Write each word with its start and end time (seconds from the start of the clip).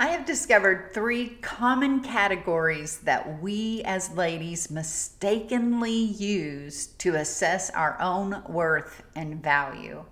I 0.00 0.10
have 0.10 0.24
discovered 0.24 0.94
three 0.94 1.30
common 1.42 2.02
categories 2.02 2.98
that 2.98 3.42
we 3.42 3.82
as 3.84 4.14
ladies 4.14 4.70
mistakenly 4.70 5.90
use 5.90 6.86
to 6.98 7.16
assess 7.16 7.68
our 7.70 8.00
own 8.00 8.44
worth 8.48 9.02
and 9.16 9.42
value. 9.42 10.04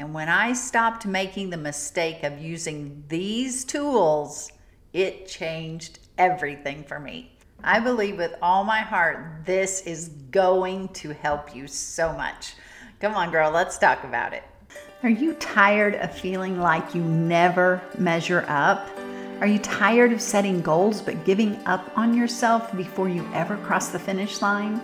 And 0.00 0.12
when 0.12 0.28
I 0.28 0.54
stopped 0.54 1.06
making 1.06 1.50
the 1.50 1.56
mistake 1.56 2.24
of 2.24 2.40
using 2.40 3.04
these 3.06 3.64
tools, 3.64 4.50
it 4.92 5.28
changed 5.28 6.00
everything 6.18 6.82
for 6.82 6.98
me. 6.98 7.38
I 7.62 7.78
believe 7.78 8.16
with 8.16 8.34
all 8.42 8.64
my 8.64 8.80
heart 8.80 9.44
this 9.44 9.82
is 9.82 10.08
going 10.32 10.88
to 10.94 11.14
help 11.14 11.54
you 11.54 11.68
so 11.68 12.12
much. 12.12 12.54
Come 12.98 13.14
on, 13.14 13.30
girl, 13.30 13.52
let's 13.52 13.78
talk 13.78 14.02
about 14.02 14.32
it. 14.32 14.42
Are 15.04 15.08
you 15.08 15.34
tired 15.34 15.94
of 15.94 16.12
feeling 16.12 16.58
like 16.58 16.92
you 16.92 17.04
never 17.04 17.80
measure 17.96 18.44
up? 18.48 18.97
Are 19.40 19.46
you 19.46 19.60
tired 19.60 20.12
of 20.12 20.20
setting 20.20 20.60
goals 20.62 21.00
but 21.00 21.24
giving 21.24 21.64
up 21.64 21.96
on 21.96 22.12
yourself 22.12 22.76
before 22.76 23.08
you 23.08 23.24
ever 23.32 23.56
cross 23.58 23.86
the 23.86 23.98
finish 23.98 24.42
line? 24.42 24.80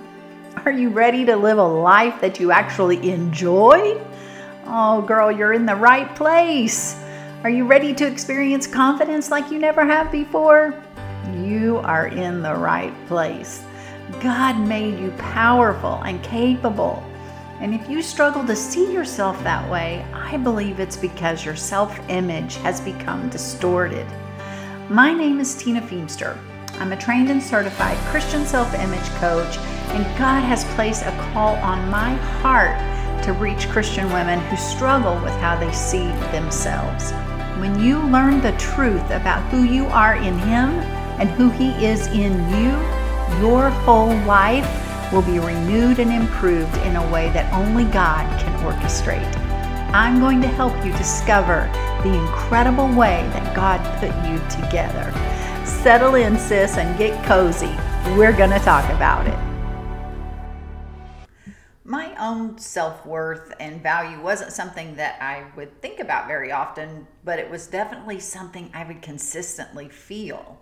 Are 0.65 0.71
you 0.71 0.91
ready 0.91 1.25
to 1.25 1.35
live 1.35 1.59
a 1.59 1.67
life 1.67 2.21
that 2.21 2.39
you 2.39 2.53
actually 2.53 3.11
enjoy? 3.11 4.01
Oh, 4.67 5.03
girl, 5.03 5.33
you're 5.33 5.55
in 5.55 5.67
the 5.67 5.75
right 5.75 6.15
place. 6.15 6.95
Are 7.43 7.51
you 7.51 7.67
ready 7.67 7.93
to 7.95 8.07
experience 8.07 8.69
confidence 8.69 9.29
like 9.29 9.51
you 9.51 9.59
never 9.59 9.85
have 9.85 10.13
before? 10.13 10.81
You 11.37 11.79
are 11.79 12.07
in 12.07 12.41
the 12.41 12.55
right 12.55 12.95
place. 13.09 13.65
God 14.21 14.57
made 14.57 15.01
you 15.01 15.11
powerful 15.19 16.01
and 16.05 16.23
capable. 16.23 17.03
And 17.59 17.75
if 17.75 17.91
you 17.91 18.03
struggle 18.03 18.47
to 18.47 18.55
see 18.55 18.93
yourself 18.93 19.43
that 19.43 19.69
way, 19.69 20.07
I 20.13 20.37
believe 20.37 20.79
it's 20.79 20.97
because 20.97 21.45
your 21.45 21.57
self 21.57 21.99
image 22.09 22.55
has 22.59 22.81
become 22.81 23.29
distorted. 23.31 24.07
My 24.91 25.15
name 25.15 25.41
is 25.41 25.55
Tina 25.55 25.81
Feemster. 25.81 26.37
I'm 26.79 26.93
a 26.93 26.97
trained 26.97 27.31
and 27.31 27.43
certified 27.43 27.97
Christian 28.11 28.45
self 28.45 28.75
image 28.75 29.09
coach, 29.15 29.57
and 29.57 30.05
God 30.19 30.43
has 30.43 30.67
placed 30.75 31.07
a 31.07 31.31
call 31.33 31.57
on 31.57 31.89
my 31.89 32.15
heart 32.43 32.77
to 33.25 33.33
reach 33.33 33.71
Christian 33.71 34.13
women 34.13 34.41
who 34.41 34.57
struggle 34.59 35.15
with 35.23 35.33
how 35.41 35.59
they 35.59 35.73
see 35.73 36.07
themselves. 36.33 37.13
When 37.59 37.81
you 37.81 37.99
learn 37.99 38.43
the 38.43 38.53
truth 38.59 39.11
about 39.11 39.43
who 39.51 39.63
you 39.63 39.87
are 39.87 40.17
in 40.17 40.37
Him 40.41 40.69
and 41.19 41.31
who 41.31 41.49
He 41.49 41.71
is 41.87 42.07
in 42.09 42.35
you, 42.51 42.71
your 43.41 43.71
whole 43.71 44.15
life 44.27 44.69
will 45.11 45.23
be 45.23 45.39
renewed 45.39 45.99
and 45.99 46.13
improved 46.13 46.77
in 46.79 46.97
a 46.97 47.11
way 47.11 47.31
that 47.31 47.51
only 47.55 47.85
God 47.85 48.29
can 48.39 48.53
orchestrate. 48.61 49.44
I'm 49.95 50.19
going 50.19 50.41
to 50.41 50.49
help 50.49 50.75
you 50.85 50.91
discover 50.95 51.71
the 52.03 52.13
incredible 52.13 52.89
way 52.89 53.23
that 53.33 53.55
God 53.55 53.79
put 54.01 54.11
you 54.29 54.39
together. 54.51 55.13
Settle 55.65 56.17
in, 56.17 56.37
sis, 56.37 56.79
and 56.79 56.99
get 56.99 57.25
cozy. 57.25 57.73
We're 58.17 58.37
going 58.37 58.51
to 58.51 58.59
talk 58.59 58.85
about 58.91 59.25
it. 59.29 59.39
My 61.85 62.13
own 62.17 62.59
self 62.59 63.07
worth 63.07 63.55
and 63.61 63.81
value 63.85 64.21
wasn't 64.21 64.51
something 64.51 64.97
that 64.97 65.23
I 65.23 65.45
would 65.55 65.81
think 65.81 66.01
about 66.01 66.27
very 66.27 66.51
often, 66.51 67.07
but 67.23 67.39
it 67.39 67.49
was 67.49 67.69
definitely 67.69 68.19
something 68.19 68.73
I 68.75 68.83
would 68.83 69.01
consistently 69.01 69.89
feel. 69.89 70.61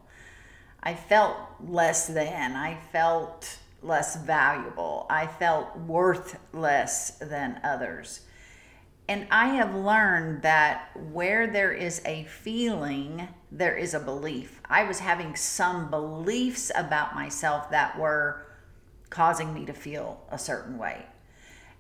I 0.83 0.93
felt 0.93 1.39
less 1.67 2.07
than, 2.07 2.53
I 2.53 2.77
felt 2.93 3.57
less 3.81 4.15
valuable, 4.15 5.07
I 5.09 5.27
felt 5.27 5.75
worth 5.79 6.39
less 6.53 7.13
than 7.13 7.63
others. 7.65 8.27
And 9.09 9.27
I 9.31 9.49
have 9.49 9.75
learned 9.75 10.43
that 10.43 10.91
where 11.11 11.47
there 11.47 11.73
is 11.73 12.01
a 12.05 12.25
feeling, 12.25 13.29
there 13.51 13.77
is 13.77 13.95
a 13.95 14.01
belief. 14.01 14.61
I 14.69 14.85
was 14.85 15.01
having 15.01 15.35
some 15.35 15.91
beliefs 15.91 16.71
about 16.75 17.15
myself 17.15 17.71
that 17.71 17.99
were 17.99 18.47
causing 19.11 19.53
me 19.53 19.67
to 19.67 19.73
feel 19.73 20.25
a 20.31 20.39
certain 20.39 20.79
way. 20.79 21.07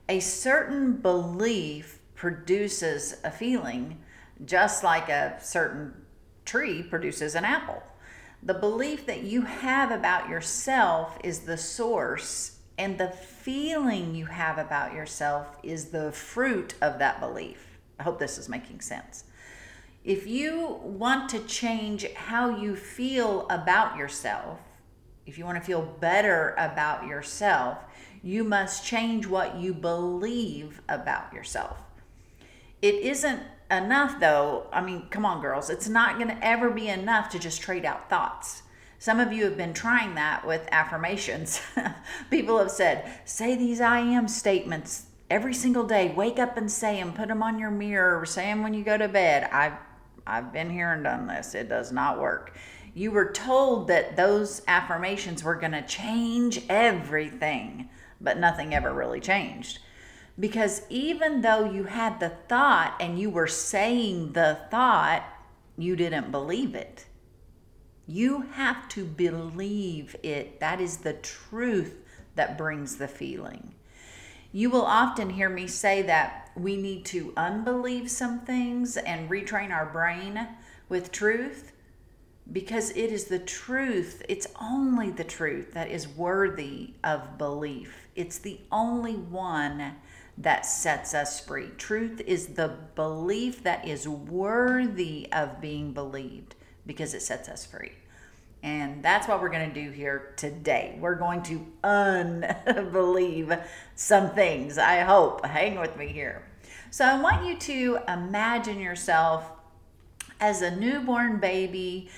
A 0.08 0.20
certain 0.20 0.96
belief 0.96 2.00
produces 2.14 3.16
a 3.24 3.30
feeling, 3.30 3.98
just 4.44 4.84
like 4.84 5.08
a 5.08 5.38
certain 5.40 5.94
tree 6.44 6.82
produces 6.82 7.34
an 7.34 7.44
apple. 7.44 7.82
The 8.42 8.54
belief 8.54 9.06
that 9.06 9.22
you 9.22 9.42
have 9.42 9.92
about 9.92 10.28
yourself 10.28 11.16
is 11.22 11.40
the 11.40 11.56
source 11.56 12.58
and 12.78 12.98
the 12.98 13.10
feeling 13.10 14.14
you 14.14 14.26
have 14.26 14.58
about 14.58 14.94
yourself 14.94 15.56
is 15.62 15.86
the 15.86 16.12
fruit 16.12 16.74
of 16.80 16.98
that 16.98 17.20
belief. 17.20 17.78
I 17.98 18.04
hope 18.04 18.18
this 18.18 18.38
is 18.38 18.48
making 18.48 18.80
sense. 18.80 19.24
If 20.04 20.26
you 20.26 20.80
want 20.82 21.28
to 21.30 21.38
change 21.40 22.10
how 22.14 22.56
you 22.56 22.74
feel 22.74 23.46
about 23.48 23.96
yourself, 23.96 24.58
if 25.26 25.38
you 25.38 25.44
want 25.44 25.58
to 25.58 25.64
feel 25.64 25.82
better 25.82 26.54
about 26.58 27.06
yourself, 27.06 27.78
you 28.22 28.42
must 28.42 28.84
change 28.84 29.26
what 29.26 29.56
you 29.56 29.72
believe 29.72 30.80
about 30.88 31.32
yourself. 31.32 31.78
It 32.80 32.96
isn't 32.96 33.42
enough, 33.70 34.18
though. 34.18 34.66
I 34.72 34.80
mean, 34.80 35.06
come 35.10 35.24
on, 35.24 35.40
girls. 35.40 35.70
It's 35.70 35.88
not 35.88 36.16
going 36.16 36.28
to 36.28 36.44
ever 36.44 36.70
be 36.70 36.88
enough 36.88 37.30
to 37.30 37.38
just 37.38 37.62
trade 37.62 37.84
out 37.84 38.10
thoughts. 38.10 38.62
Some 39.02 39.18
of 39.18 39.32
you 39.32 39.42
have 39.46 39.56
been 39.56 39.74
trying 39.74 40.14
that 40.14 40.46
with 40.46 40.68
affirmations. 40.70 41.60
People 42.30 42.56
have 42.58 42.70
said, 42.70 43.12
say 43.24 43.56
these 43.56 43.80
I 43.80 43.98
am 43.98 44.28
statements 44.28 45.06
every 45.28 45.54
single 45.54 45.82
day. 45.82 46.14
Wake 46.14 46.38
up 46.38 46.56
and 46.56 46.70
say 46.70 47.00
them. 47.00 47.12
Put 47.12 47.26
them 47.26 47.42
on 47.42 47.58
your 47.58 47.72
mirror. 47.72 48.24
Say 48.24 48.44
them 48.44 48.62
when 48.62 48.74
you 48.74 48.84
go 48.84 48.96
to 48.96 49.08
bed. 49.08 49.48
I've, 49.50 49.72
I've 50.24 50.52
been 50.52 50.70
here 50.70 50.92
and 50.92 51.02
done 51.02 51.26
this. 51.26 51.56
It 51.56 51.68
does 51.68 51.90
not 51.90 52.20
work. 52.20 52.56
You 52.94 53.10
were 53.10 53.32
told 53.32 53.88
that 53.88 54.14
those 54.14 54.62
affirmations 54.68 55.42
were 55.42 55.56
going 55.56 55.72
to 55.72 55.82
change 55.82 56.62
everything, 56.68 57.88
but 58.20 58.38
nothing 58.38 58.72
ever 58.72 58.94
really 58.94 59.18
changed. 59.18 59.80
Because 60.38 60.82
even 60.90 61.40
though 61.40 61.68
you 61.68 61.82
had 61.82 62.20
the 62.20 62.36
thought 62.48 62.94
and 63.00 63.18
you 63.18 63.30
were 63.30 63.48
saying 63.48 64.34
the 64.34 64.60
thought, 64.70 65.24
you 65.76 65.96
didn't 65.96 66.30
believe 66.30 66.76
it 66.76 67.06
you 68.06 68.42
have 68.52 68.88
to 68.88 69.04
believe 69.04 70.16
it. 70.22 70.60
That 70.60 70.80
is 70.80 70.98
the 70.98 71.14
truth 71.14 71.94
that 72.34 72.58
brings 72.58 72.96
the 72.96 73.08
feeling. 73.08 73.74
You 74.52 74.70
will 74.70 74.84
often 74.84 75.30
hear 75.30 75.48
me 75.48 75.66
say 75.66 76.02
that 76.02 76.50
we 76.54 76.76
need 76.76 77.04
to 77.06 77.32
unbelieve 77.36 78.10
some 78.10 78.40
things 78.40 78.96
and 78.96 79.30
retrain 79.30 79.70
our 79.70 79.86
brain 79.86 80.46
with 80.88 81.10
truth 81.10 81.72
because 82.50 82.90
it 82.90 83.10
is 83.10 83.24
the 83.24 83.38
truth. 83.38 84.22
It's 84.28 84.48
only 84.60 85.10
the 85.10 85.24
truth 85.24 85.72
that 85.72 85.90
is 85.90 86.08
worthy 86.08 86.94
of 87.02 87.38
belief. 87.38 88.08
It's 88.14 88.38
the 88.38 88.60
only 88.70 89.14
one 89.14 89.94
that 90.36 90.66
sets 90.66 91.14
us 91.14 91.40
free. 91.40 91.70
Truth 91.78 92.20
is 92.26 92.48
the 92.48 92.76
belief 92.94 93.62
that 93.62 93.86
is 93.86 94.06
worthy 94.08 95.28
of 95.32 95.60
being 95.60 95.92
believed 95.92 96.56
because 96.86 97.14
it 97.14 97.22
sets 97.22 97.48
us 97.48 97.64
free. 97.64 97.92
And 98.62 99.02
that's 99.02 99.26
what 99.26 99.40
we're 99.40 99.50
going 99.50 99.72
to 99.72 99.84
do 99.84 99.90
here 99.90 100.34
today. 100.36 100.96
We're 101.00 101.16
going 101.16 101.42
to 101.44 101.66
unbelieve 101.82 103.52
some 103.96 104.30
things, 104.30 104.78
I 104.78 105.00
hope. 105.00 105.44
Hang 105.44 105.80
with 105.80 105.96
me 105.96 106.08
here. 106.08 106.42
So, 106.90 107.04
I 107.04 107.20
want 107.20 107.44
you 107.46 107.56
to 107.56 107.98
imagine 108.06 108.78
yourself 108.78 109.50
as 110.40 110.62
a 110.62 110.76
newborn 110.76 111.38
baby 111.38 112.10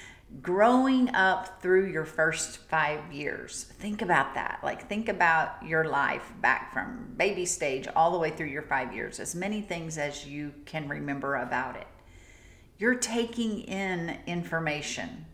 growing 0.42 1.14
up 1.14 1.62
through 1.62 1.86
your 1.91 2.04
first 2.04 2.58
five 2.58 3.12
years. 3.12 3.64
Think 3.78 4.03
about 4.03 4.34
that. 4.34 4.60
Like, 4.62 4.88
think 4.88 5.08
about 5.08 5.64
your 5.64 5.84
life 5.84 6.32
back 6.41 6.72
from 6.72 7.14
baby 7.16 7.47
stage 7.47 7.86
all 7.94 8.10
the 8.10 8.19
way 8.19 8.30
through 8.30 8.48
your 8.48 8.62
five 8.62 8.92
years, 8.92 9.20
as 9.20 9.34
many 9.34 9.60
things 9.60 9.97
as 9.97 10.26
you 10.26 10.53
can 10.66 10.88
remember 10.88 11.36
about 11.36 11.76
it. 11.76 11.86
You're 12.78 12.96
taking 12.96 13.60
in 13.60 14.18
information 14.26 15.26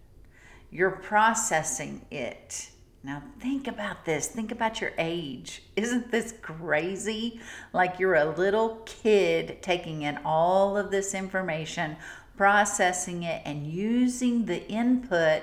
you're 0.70 0.90
processing 0.90 2.02
it. 2.10 2.70
Now, 3.02 3.22
think 3.40 3.66
about 3.66 4.04
this. 4.04 4.28
Think 4.28 4.52
about 4.52 4.80
your 4.80 4.92
age. 4.98 5.62
Isn't 5.74 6.10
this 6.10 6.34
crazy? 6.42 7.40
Like 7.72 7.98
you're 7.98 8.14
a 8.14 8.36
little 8.36 8.82
kid 8.84 9.62
taking 9.62 10.02
in 10.02 10.18
all 10.24 10.76
of 10.76 10.90
this 10.90 11.14
information, 11.14 11.96
processing 12.36 13.22
it, 13.24 13.42
and 13.44 13.66
using 13.66 14.44
the 14.44 14.66
input 14.68 15.42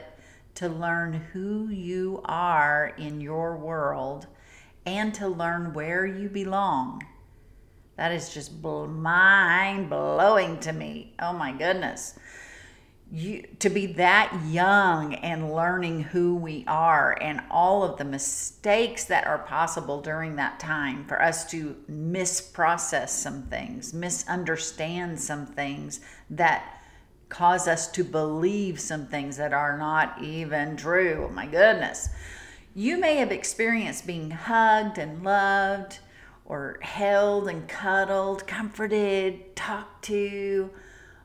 to 0.56 0.70
learn 0.70 1.14
who 1.34 1.68
you 1.70 2.22
are 2.26 2.94
in 2.98 3.20
your 3.20 3.58
world 3.58 4.28
and 4.86 5.14
to 5.16 5.28
learn 5.28 5.74
where 5.74 6.06
you 6.06 6.30
belong. 6.30 7.02
That 7.98 8.12
is 8.12 8.34
just 8.34 8.62
mind 8.62 9.90
blowing 9.90 10.60
to 10.62 10.72
me. 10.72 11.14
Oh 11.20 11.34
my 11.34 11.52
goodness 11.52 12.18
you 13.12 13.42
to 13.60 13.70
be 13.70 13.86
that 13.86 14.38
young 14.48 15.16
and 15.16 15.54
learning 15.54 16.02
who 16.02 16.36
we 16.36 16.66
are 16.68 17.18
and 17.22 17.42
all 17.50 17.84
of 17.84 17.98
the 17.98 18.04
mistakes 18.04 19.06
that 19.06 19.26
are 19.26 19.38
possible 19.40 20.02
during 20.02 20.36
that 20.36 20.60
time 20.60 21.06
for 21.06 21.22
us 21.22 21.50
to 21.50 21.76
misprocess 21.90 23.10
some 23.10 23.44
things 23.44 23.94
misunderstand 23.94 25.20
some 25.20 25.46
things 25.46 26.02
that 26.30 26.82
cause 27.30 27.68
us 27.68 27.90
to 27.90 28.04
believe 28.04 28.80
some 28.80 29.08
things 29.08 29.38
that 29.38 29.54
are 29.54 29.78
not 29.78 30.22
even 30.22 30.78
true. 30.78 31.28
Oh 31.30 31.34
my 31.34 31.46
goodness. 31.46 32.10
You 32.74 32.98
may 32.98 33.18
have 33.18 33.32
experienced 33.32 34.08
being 34.08 34.32
hugged 34.32 34.98
and 34.98 35.24
loved, 35.24 36.00
or 36.48 36.80
held 36.82 37.50
and 37.50 37.68
cuddled, 37.68 38.48
comforted, 38.48 39.56
talked 39.56 40.06
to, 40.06 40.70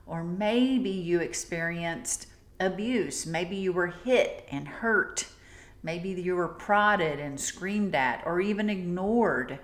or 0.04 0.24
maybe 0.24 0.90
you 0.90 1.20
experienced 1.20 2.26
abuse. 2.58 3.24
Maybe 3.24 3.56
you 3.56 3.72
were 3.72 3.94
hit 4.04 4.46
and 4.50 4.66
hurt. 4.66 5.28
Maybe 5.82 6.10
you 6.10 6.36
were 6.36 6.48
prodded 6.48 7.20
and 7.20 7.40
screamed 7.40 7.94
at, 7.94 8.22
or 8.26 8.40
even 8.40 8.68
ignored. 8.68 9.60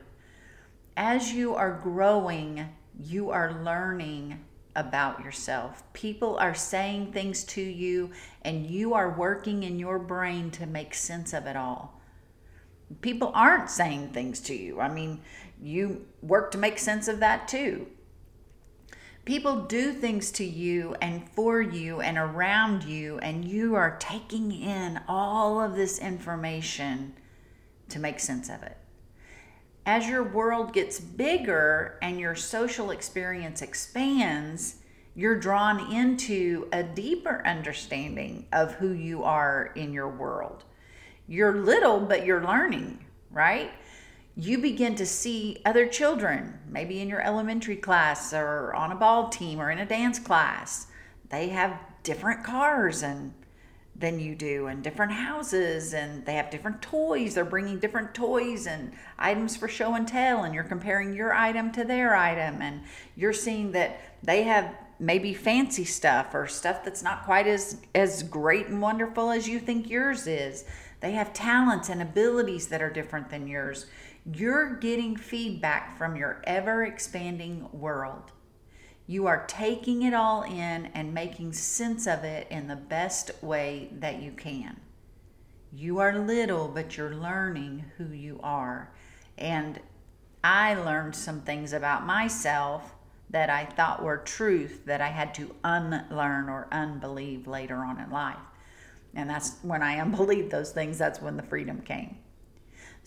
As 0.96 1.32
you 1.32 1.54
are 1.54 1.80
growing, 1.82 2.68
you 2.98 3.30
are 3.30 3.62
learning 3.62 4.44
about 4.76 5.24
yourself. 5.24 5.82
People 5.92 6.36
are 6.38 6.54
saying 6.54 7.12
things 7.12 7.42
to 7.44 7.60
you, 7.60 8.10
and 8.42 8.66
you 8.66 8.94
are 8.94 9.10
working 9.10 9.64
in 9.64 9.78
your 9.78 9.98
brain 9.98 10.50
to 10.52 10.66
make 10.66 10.94
sense 10.94 11.32
of 11.32 11.46
it 11.46 11.56
all. 11.56 12.00
People 13.00 13.32
aren't 13.34 13.70
saying 13.70 14.08
things 14.10 14.40
to 14.40 14.54
you. 14.54 14.80
I 14.80 14.88
mean, 14.88 15.20
you 15.62 16.06
work 16.22 16.50
to 16.52 16.58
make 16.58 16.78
sense 16.78 17.08
of 17.08 17.20
that 17.20 17.48
too. 17.48 17.86
People 19.24 19.66
do 19.66 19.92
things 19.92 20.30
to 20.32 20.44
you 20.44 20.96
and 21.02 21.28
for 21.30 21.60
you 21.60 22.00
and 22.00 22.16
around 22.16 22.84
you, 22.84 23.18
and 23.18 23.44
you 23.44 23.74
are 23.74 23.98
taking 24.00 24.52
in 24.52 25.00
all 25.06 25.60
of 25.60 25.74
this 25.74 25.98
information 25.98 27.12
to 27.90 27.98
make 27.98 28.20
sense 28.20 28.48
of 28.48 28.62
it. 28.62 28.78
As 29.84 30.08
your 30.08 30.22
world 30.22 30.72
gets 30.72 30.98
bigger 30.98 31.98
and 32.00 32.18
your 32.18 32.34
social 32.34 32.90
experience 32.90 33.60
expands, 33.60 34.76
you're 35.14 35.38
drawn 35.38 35.92
into 35.92 36.68
a 36.72 36.82
deeper 36.82 37.42
understanding 37.44 38.46
of 38.52 38.74
who 38.74 38.92
you 38.92 39.24
are 39.24 39.72
in 39.74 39.92
your 39.92 40.08
world. 40.08 40.64
You're 41.26 41.64
little, 41.64 42.00
but 42.00 42.24
you're 42.24 42.44
learning, 42.44 43.04
right? 43.30 43.72
You 44.38 44.56
begin 44.56 44.94
to 44.94 45.04
see 45.04 45.58
other 45.64 45.84
children, 45.84 46.56
maybe 46.68 47.00
in 47.00 47.08
your 47.08 47.20
elementary 47.20 47.74
class 47.74 48.32
or 48.32 48.72
on 48.72 48.92
a 48.92 48.94
ball 48.94 49.28
team 49.28 49.60
or 49.60 49.72
in 49.72 49.78
a 49.78 49.84
dance 49.84 50.20
class. 50.20 50.86
They 51.28 51.48
have 51.48 51.76
different 52.04 52.44
cars 52.44 53.02
and 53.02 53.34
than 53.96 54.20
you 54.20 54.36
do 54.36 54.68
and 54.68 54.84
different 54.84 55.10
houses 55.10 55.92
and 55.92 56.24
they 56.24 56.34
have 56.34 56.50
different 56.50 56.80
toys. 56.80 57.34
They're 57.34 57.44
bringing 57.44 57.80
different 57.80 58.14
toys 58.14 58.68
and 58.68 58.92
items 59.18 59.56
for 59.56 59.66
show 59.66 59.94
and 59.94 60.06
tell 60.06 60.44
and 60.44 60.54
you're 60.54 60.62
comparing 60.62 61.16
your 61.16 61.34
item 61.34 61.72
to 61.72 61.82
their 61.82 62.14
item 62.14 62.62
and 62.62 62.82
you're 63.16 63.32
seeing 63.32 63.72
that 63.72 64.00
they 64.22 64.44
have 64.44 64.72
maybe 65.00 65.34
fancy 65.34 65.84
stuff 65.84 66.32
or 66.32 66.46
stuff 66.46 66.84
that's 66.84 67.02
not 67.02 67.24
quite 67.24 67.48
as 67.48 67.80
as 67.96 68.22
great 68.22 68.68
and 68.68 68.80
wonderful 68.80 69.32
as 69.32 69.48
you 69.48 69.58
think 69.58 69.90
yours 69.90 70.28
is. 70.28 70.64
They 71.00 71.12
have 71.12 71.32
talents 71.32 71.88
and 71.88 72.00
abilities 72.00 72.68
that 72.68 72.82
are 72.82 72.90
different 72.90 73.30
than 73.30 73.48
yours 73.48 73.86
you're 74.34 74.74
getting 74.76 75.16
feedback 75.16 75.96
from 75.96 76.16
your 76.16 76.42
ever 76.44 76.84
expanding 76.84 77.68
world. 77.72 78.32
You 79.06 79.26
are 79.26 79.46
taking 79.46 80.02
it 80.02 80.12
all 80.12 80.42
in 80.42 80.86
and 80.86 81.14
making 81.14 81.54
sense 81.54 82.06
of 82.06 82.24
it 82.24 82.46
in 82.50 82.68
the 82.68 82.76
best 82.76 83.30
way 83.42 83.88
that 84.00 84.20
you 84.20 84.32
can. 84.32 84.80
You 85.72 86.00
are 86.00 86.18
little, 86.18 86.68
but 86.68 86.96
you're 86.96 87.14
learning 87.14 87.84
who 87.96 88.08
you 88.08 88.38
are. 88.42 88.92
And 89.38 89.80
I 90.44 90.74
learned 90.74 91.16
some 91.16 91.40
things 91.40 91.72
about 91.72 92.04
myself 92.04 92.94
that 93.30 93.48
I 93.48 93.64
thought 93.64 94.02
were 94.02 94.18
truth 94.18 94.84
that 94.86 95.00
I 95.00 95.08
had 95.08 95.34
to 95.34 95.54
unlearn 95.64 96.48
or 96.48 96.68
unbelieve 96.70 97.46
later 97.46 97.76
on 97.76 97.98
in 97.98 98.10
life. 98.10 98.36
And 99.14 99.28
that's 99.30 99.56
when 99.62 99.82
I 99.82 100.00
unbelieved 100.00 100.50
those 100.50 100.72
things, 100.72 100.98
that's 100.98 101.22
when 101.22 101.36
the 101.38 101.42
freedom 101.42 101.80
came. 101.80 102.18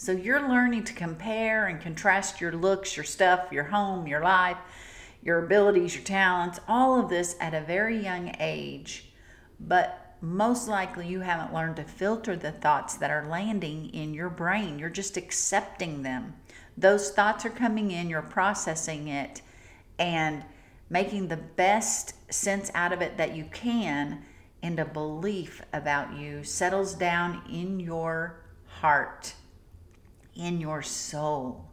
So 0.02 0.14
you're 0.14 0.50
learning 0.50 0.86
to 0.86 0.94
compare 0.94 1.68
and 1.68 1.80
contrast 1.80 2.42
your 2.42 2.54
looks, 2.54 2.98
your 2.98 3.04
stuff, 3.04 3.52
your 3.52 3.66
home, 3.66 4.08
your 4.08 4.24
life, 4.24 4.58
your 5.22 5.46
abilities, 5.46 5.94
your 5.94 6.04
talents, 6.04 6.60
all 6.68 7.00
of 7.00 7.08
this 7.08 7.36
at 7.40 7.54
a 7.54 7.62
very 7.62 8.00
young 8.00 8.36
age. 8.40 9.12
But 9.60 10.16
most 10.20 10.68
likely 10.68 11.08
you 11.08 11.20
haven't 11.20 11.54
learned 11.54 11.76
to 11.76 11.84
filter 11.84 12.36
the 12.36 12.52
thoughts 12.52 12.96
that 12.96 13.12
are 13.12 13.30
landing 13.30 13.92
in 13.94 14.16
your 14.16 14.32
brain. 14.32 14.80
You're 14.80 14.90
just 14.90 15.18
accepting 15.18 16.02
them. 16.02 16.34
Those 16.76 17.12
thoughts 17.12 17.46
are 17.46 17.52
coming 17.52 17.92
in, 17.92 18.10
you're 18.10 18.24
processing 18.24 19.08
it 19.08 19.44
and 20.00 20.44
making 20.90 21.28
the 21.28 21.38
best 21.38 22.16
sense 22.34 22.72
out 22.74 22.92
of 22.92 23.04
it 23.04 23.18
that 23.18 23.36
you 23.36 23.46
can, 23.54 24.24
and 24.64 24.80
a 24.80 24.86
belief 24.86 25.62
about 25.72 26.18
you 26.18 26.44
settles 26.44 26.96
down 26.96 27.44
in 27.48 27.80
your 27.80 28.42
heart 28.66 29.36
in 30.36 30.60
your 30.62 30.82
soul. 30.82 31.70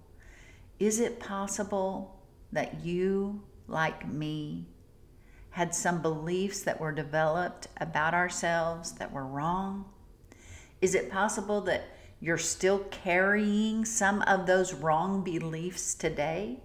Is 0.78 1.00
it 1.00 1.20
possible 1.20 2.20
that 2.52 2.84
you, 2.84 3.42
like 3.66 4.08
me, 4.08 4.66
had 5.50 5.74
some 5.74 6.02
beliefs 6.02 6.60
that 6.60 6.80
were 6.80 6.92
developed 6.92 7.68
about 7.78 8.14
ourselves 8.14 8.92
that 8.92 9.12
were 9.12 9.26
wrong? 9.26 9.86
Is 10.80 10.94
it 10.94 11.10
possible 11.10 11.60
that 11.62 11.88
you're 12.20 12.38
still 12.38 12.80
carrying 12.90 13.84
some 13.84 14.22
of 14.22 14.46
those 14.46 14.74
wrong 14.74 15.22
beliefs 15.22 15.94
today? 15.94 16.60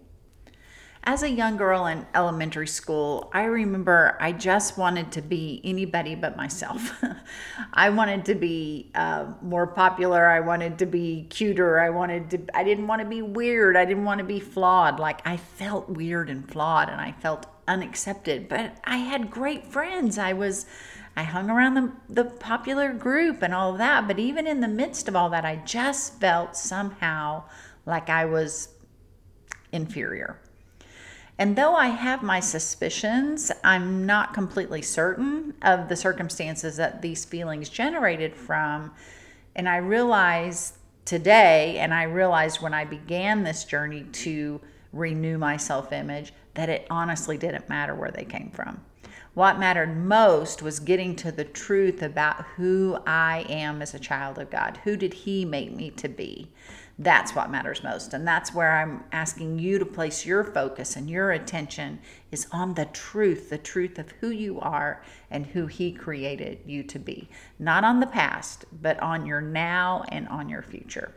As 1.06 1.22
a 1.22 1.30
young 1.30 1.58
girl 1.58 1.86
in 1.88 2.06
elementary 2.16 2.68
school, 2.68 3.30
I 3.34 3.44
remember 3.44 4.18
I 4.22 4.32
just 4.32 4.78
wanted 4.78 5.12
to 5.12 5.22
be 5.22 5.60
anybody 5.66 6.16
but 6.16 6.38
myself. 6.38 7.04
I 7.74 7.90
wanted 7.90 8.24
to 8.26 8.36
be 8.36 8.90
uh, 8.96 9.26
more 9.42 9.68
popular. 9.68 10.26
I 10.26 10.40
wanted 10.40 10.80
to 10.80 10.86
be 10.86 11.28
cuter. 11.30 11.82
I 11.82 11.90
wanted 11.90 12.30
to. 12.30 12.58
I 12.58 12.64
didn't 12.64 12.88
want 12.88 13.02
to 13.02 13.08
be 13.08 13.22
weird. 13.22 13.76
I 13.76 13.84
didn't 13.84 14.06
want 14.06 14.20
to 14.20 14.24
be 14.24 14.40
flawed. 14.40 14.98
Like 14.98 15.20
I 15.28 15.36
felt 15.36 15.90
weird 15.90 16.30
and 16.30 16.50
flawed, 16.50 16.88
and 16.88 17.02
I 17.02 17.12
felt 17.12 17.48
unaccepted. 17.68 18.48
But 18.48 18.78
I 18.86 18.98
had 18.98 19.30
great 19.30 19.68
friends. 19.68 20.18
I 20.18 20.32
was. 20.32 20.66
I 21.18 21.24
hung 21.24 21.50
around 21.50 21.74
the, 21.76 21.92
the 22.10 22.26
popular 22.26 22.94
group 22.94 23.44
and 23.44 23.54
all 23.54 23.74
that. 23.74 24.08
But 24.08 24.20
even 24.20 24.48
in 24.48 24.62
the 24.62 24.70
midst 24.70 25.10
of 25.10 25.18
all 25.18 25.30
that, 25.32 25.44
I 25.44 25.58
just 25.58 26.20
felt 26.22 26.56
somehow 26.56 27.44
like 27.86 28.10
I 28.10 28.24
was 28.24 28.70
inferior. 29.74 30.40
And 31.39 31.56
though 31.56 31.75
I 31.75 31.88
have 31.88 32.21
my 32.21 32.39
suspicions, 32.39 33.51
I'm 33.63 34.06
not 34.06 34.33
completely 34.33 34.81
certain 34.81 35.56
of 35.63 35.89
the 35.89 35.95
circumstances 35.95 36.77
that 36.77 37.01
these 37.01 37.25
feelings 37.25 37.69
generated 37.69 38.35
from. 38.35 38.92
And 39.56 39.68
I 39.68 39.78
realize 39.78 40.73
today, 41.06 41.80
and 41.80 41.94
I 41.94 42.04
realized 42.04 42.61
when 42.61 42.73
I 42.73 42.85
began 42.85 43.44
this 43.44 43.66
journey 43.66 44.04
to 44.04 44.61
renew 44.92 45.37
my 45.37 45.57
self 45.57 45.92
image, 45.92 46.33
that 46.54 46.69
it 46.69 46.85
honestly 46.90 47.37
didn't 47.37 47.68
matter 47.68 47.95
where 47.95 48.11
they 48.11 48.25
came 48.25 48.52
from. 48.52 48.81
What 49.33 49.57
mattered 49.57 49.97
most 49.97 50.61
was 50.61 50.80
getting 50.80 51.16
to 51.18 51.31
the 51.31 51.44
truth 51.44 52.04
about 52.04 52.45
who 52.56 52.99
I 53.07 53.47
am 53.49 53.81
as 53.81 53.95
a 53.95 53.99
child 53.99 54.37
of 54.37 54.52
God. 54.52 54.80
Who 54.83 54.95
did 54.95 55.13
He 55.13 55.44
make 55.44 55.75
me 55.75 55.90
to 55.92 56.07
be? 56.07 56.52
That's 57.00 57.33
what 57.35 57.50
matters 57.50 57.83
most. 57.83 58.14
And 58.14 58.28
that's 58.28 58.54
where 58.54 58.71
I'm 58.78 59.04
asking 59.12 59.57
you 59.57 59.80
to 59.80 59.85
place 59.85 60.26
your 60.26 60.44
focus 60.44 60.95
and 60.95 61.09
your 61.09 61.31
attention 61.31 62.00
is 62.31 62.47
on 62.52 62.76
the 62.76 62.85
truth, 62.85 63.50
the 63.50 63.57
truth 63.57 63.97
of 63.97 64.12
who 64.21 64.30
you 64.30 64.59
are 64.59 65.04
and 65.31 65.47
who 65.47 65.66
He 65.66 65.92
created 65.92 66.59
you 66.66 66.83
to 66.83 67.00
be. 67.00 67.30
Not 67.57 67.83
on 67.83 68.00
the 68.00 68.07
past, 68.07 68.66
but 68.81 69.00
on 69.00 69.26
your 69.26 69.42
now 69.42 70.04
and 70.09 70.28
on 70.28 70.50
your 70.50 70.62
future. 70.62 71.14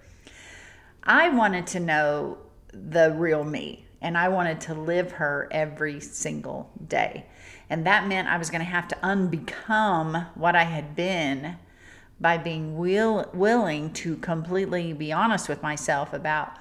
I 1.02 1.28
wanted 1.28 1.66
to 1.68 1.80
know 1.80 2.38
the 2.72 3.12
real 3.12 3.44
me 3.44 3.84
and 4.00 4.16
I 4.16 4.28
wanted 4.28 4.60
to 4.62 4.74
live 4.74 5.12
her 5.12 5.48
every 5.50 6.00
single 6.00 6.70
day. 6.86 7.26
And 7.68 7.86
that 7.86 8.06
meant 8.06 8.28
I 8.28 8.38
was 8.38 8.50
going 8.50 8.60
to 8.60 8.64
have 8.64 8.88
to 8.88 8.96
unbecome 8.96 10.28
what 10.34 10.54
I 10.54 10.64
had 10.64 10.94
been 10.94 11.56
by 12.20 12.38
being 12.38 12.76
will, 12.76 13.28
willing 13.34 13.92
to 13.92 14.16
completely 14.16 14.92
be 14.92 15.12
honest 15.12 15.48
with 15.48 15.62
myself 15.62 16.12
about 16.12 16.52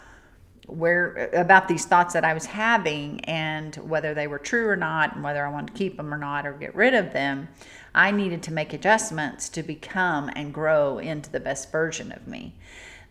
where 0.67 1.29
about 1.33 1.67
these 1.67 1.85
thoughts 1.85 2.13
that 2.13 2.25
I 2.25 2.33
was 2.33 2.45
having 2.47 3.19
and 3.25 3.75
whether 3.75 4.15
they 4.15 4.25
were 4.25 4.39
true 4.39 4.67
or 4.67 4.75
not 4.75 5.13
and 5.13 5.24
whether 5.24 5.45
I 5.45 5.50
wanted 5.50 5.67
to 5.67 5.74
keep 5.74 5.95
them 5.95 6.12
or 6.12 6.17
not 6.17 6.47
or 6.47 6.53
get 6.53 6.74
rid 6.74 6.95
of 6.95 7.13
them 7.13 7.50
I 7.95 8.12
needed 8.12 8.43
to 8.43 8.53
make 8.53 8.74
adjustments 8.74 9.47
to 9.50 9.63
become 9.63 10.29
and 10.35 10.53
grow 10.53 10.97
into 10.97 11.31
the 11.31 11.39
best 11.39 11.71
version 11.71 12.12
of 12.12 12.27
me. 12.27 12.53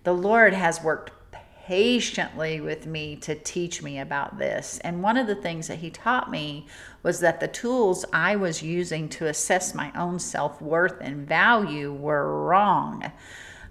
The 0.04 0.12
Lord 0.12 0.52
has 0.52 0.82
worked 0.82 1.23
patiently 1.66 2.60
with 2.60 2.86
me 2.86 3.16
to 3.16 3.34
teach 3.34 3.82
me 3.82 3.98
about 3.98 4.38
this. 4.38 4.78
And 4.84 5.02
one 5.02 5.16
of 5.16 5.26
the 5.26 5.34
things 5.34 5.68
that 5.68 5.78
he 5.78 5.88
taught 5.88 6.30
me 6.30 6.66
was 7.02 7.20
that 7.20 7.40
the 7.40 7.48
tools 7.48 8.04
I 8.12 8.36
was 8.36 8.62
using 8.62 9.08
to 9.10 9.28
assess 9.28 9.74
my 9.74 9.90
own 9.96 10.18
self 10.18 10.60
worth 10.60 11.00
and 11.00 11.26
value 11.26 11.90
were 11.90 12.44
wrong. 12.44 13.10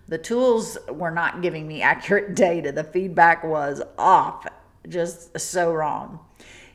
The 0.08 0.18
tools 0.18 0.76
were 0.90 1.12
not 1.12 1.44
giving 1.44 1.68
me 1.68 1.82
accurate 1.84 2.36
data. 2.36 2.72
The 2.72 2.84
feedback 2.84 3.44
was 3.44 3.84
off, 4.00 4.48
just 4.90 5.40
so 5.40 5.72
wrong. 5.72 6.20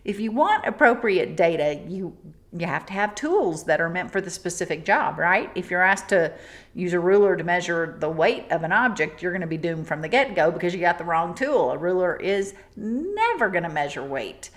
If 0.05 0.21
you 0.21 0.31
want 0.31 0.67
appropriate 0.67 1.37
data, 1.37 1.83
you 1.89 2.17
you 2.53 2.67
have 2.67 2.87
to 2.87 2.93
have 2.95 3.15
tools 3.15 3.65
that 3.65 3.81
are 3.81 3.91
meant 3.91 4.11
for 4.11 4.21
the 4.21 4.31
specific 4.31 4.85
job, 4.85 5.19
right? 5.19 5.51
If 5.55 5.71
you're 5.71 5.83
asked 5.83 6.09
to 6.09 6.33
use 6.75 6.95
a 6.95 7.01
ruler 7.01 7.37
to 7.37 7.45
measure 7.45 7.97
the 7.99 8.09
weight 8.09 8.47
of 8.51 8.63
an 8.63 8.73
object, 8.73 9.23
you're 9.23 9.33
going 9.33 9.43
to 9.43 9.47
be 9.47 9.59
doomed 9.59 9.87
from 9.87 10.01
the 10.01 10.09
get 10.09 10.35
go 10.35 10.51
because 10.51 10.73
you 10.73 10.81
got 10.81 10.97
the 10.97 11.05
wrong 11.05 11.35
tool. 11.35 11.73
A 11.73 11.79
ruler 11.79 12.17
is 12.17 12.55
never 12.75 13.51
going 13.51 13.65
to 13.65 13.69
measure 13.69 14.03
weight. 14.03 14.51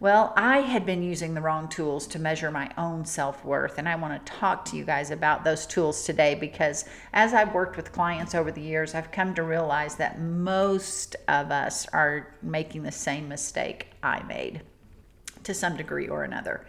Well, 0.00 0.32
I 0.36 0.60
had 0.60 0.86
been 0.86 1.02
using 1.02 1.34
the 1.34 1.40
wrong 1.40 1.68
tools 1.68 2.06
to 2.08 2.20
measure 2.20 2.52
my 2.52 2.70
own 2.76 3.04
self 3.04 3.44
worth, 3.44 3.78
and 3.78 3.88
I 3.88 3.96
want 3.96 4.24
to 4.24 4.32
talk 4.32 4.64
to 4.66 4.76
you 4.76 4.84
guys 4.84 5.10
about 5.10 5.42
those 5.42 5.66
tools 5.66 6.04
today 6.04 6.36
because 6.36 6.84
as 7.14 7.34
I've 7.34 7.54
worked 7.54 7.76
with 7.76 7.92
clients 7.92 8.34
over 8.34 8.52
the 8.52 8.60
years, 8.60 8.94
I've 8.94 9.10
come 9.10 9.34
to 9.34 9.42
realize 9.42 9.96
that 9.96 10.20
most 10.20 11.16
of 11.26 11.50
us 11.50 11.88
are 11.88 12.28
making 12.42 12.84
the 12.84 12.92
same 12.92 13.28
mistake 13.28 13.88
I 14.02 14.22
made 14.24 14.60
to 15.48 15.54
some 15.54 15.76
degree 15.76 16.08
or 16.08 16.24
another. 16.24 16.66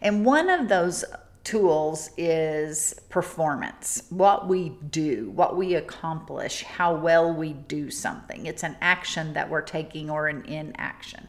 And 0.00 0.24
one 0.24 0.48
of 0.48 0.68
those 0.68 1.04
tools 1.44 2.10
is 2.16 2.94
performance 3.10 4.04
what 4.10 4.48
we 4.48 4.70
do, 4.90 5.30
what 5.34 5.56
we 5.56 5.74
accomplish, 5.74 6.62
how 6.62 6.94
well 6.94 7.32
we 7.32 7.52
do 7.52 7.90
something. 7.90 8.46
It's 8.46 8.62
an 8.62 8.76
action 8.80 9.34
that 9.34 9.50
we're 9.50 9.60
taking 9.60 10.08
or 10.08 10.28
an 10.28 10.44
inaction. 10.46 11.28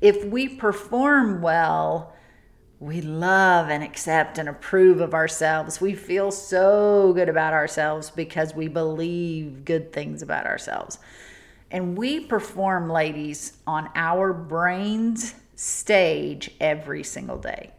If 0.00 0.24
we 0.24 0.48
perform 0.48 1.42
well, 1.42 2.12
we 2.80 3.00
love 3.00 3.68
and 3.68 3.84
accept 3.84 4.38
and 4.38 4.48
approve 4.48 5.00
of 5.00 5.14
ourselves. 5.14 5.80
We 5.80 5.94
feel 5.94 6.32
so 6.32 7.12
good 7.12 7.28
about 7.28 7.52
ourselves 7.52 8.10
because 8.10 8.54
we 8.56 8.66
believe 8.66 9.64
good 9.64 9.92
things 9.92 10.22
about 10.22 10.46
ourselves. 10.46 10.98
And 11.70 11.96
we 11.96 12.18
perform, 12.20 12.90
ladies, 12.90 13.58
on 13.66 13.88
our 13.94 14.32
brains 14.32 15.36
stage 15.54 16.50
every 16.60 17.02
single 17.02 17.38
day 17.38 17.72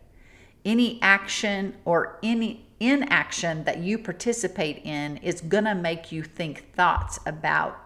any 0.66 1.00
action 1.02 1.76
or 1.86 2.20
any 2.24 2.66
inaction 2.80 3.64
that 3.64 3.80
you 3.80 3.98
participate 3.98 4.82
in 4.84 5.18
is 5.18 5.42
going 5.42 5.66
to 5.66 5.76
make 5.76 6.12
you 6.12 6.24
think 6.24 6.74
thoughts 6.74 7.20
about 7.26 7.80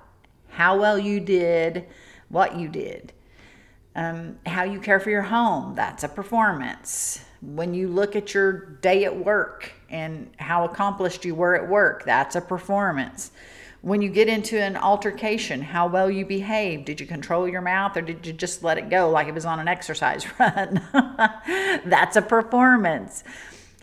how 0.49 0.79
well 0.79 0.97
you 0.97 1.19
did, 1.19 1.85
what 2.29 2.57
you 2.57 2.67
did, 2.67 3.13
um, 3.95 4.37
how 4.45 4.63
you 4.63 4.79
care 4.79 4.99
for 4.99 5.09
your 5.09 5.23
home. 5.23 5.75
That's 5.75 6.03
a 6.03 6.07
performance. 6.07 7.23
When 7.41 7.73
you 7.73 7.87
look 7.87 8.15
at 8.15 8.33
your 8.33 8.51
day 8.77 9.05
at 9.05 9.15
work 9.15 9.71
and 9.89 10.29
how 10.37 10.65
accomplished 10.65 11.25
you 11.25 11.35
were 11.35 11.55
at 11.55 11.67
work, 11.67 12.03
that's 12.05 12.35
a 12.35 12.41
performance 12.41 13.31
when 13.81 14.01
you 14.01 14.09
get 14.09 14.27
into 14.27 14.59
an 14.59 14.75
altercation, 14.75 15.61
how 15.61 15.87
well 15.87 16.09
you 16.09 16.25
behave. 16.25 16.85
Did 16.85 16.99
you 16.99 17.05
control 17.05 17.47
your 17.47 17.61
mouth 17.61 17.95
or 17.95 18.01
did 18.01 18.25
you 18.25 18.33
just 18.33 18.63
let 18.63 18.77
it 18.77 18.89
go 18.89 19.09
like 19.09 19.27
it 19.27 19.33
was 19.33 19.45
on 19.45 19.59
an 19.59 19.67
exercise 19.67 20.25
run? 20.39 20.81
That's 21.85 22.15
a 22.15 22.21
performance. 22.21 23.23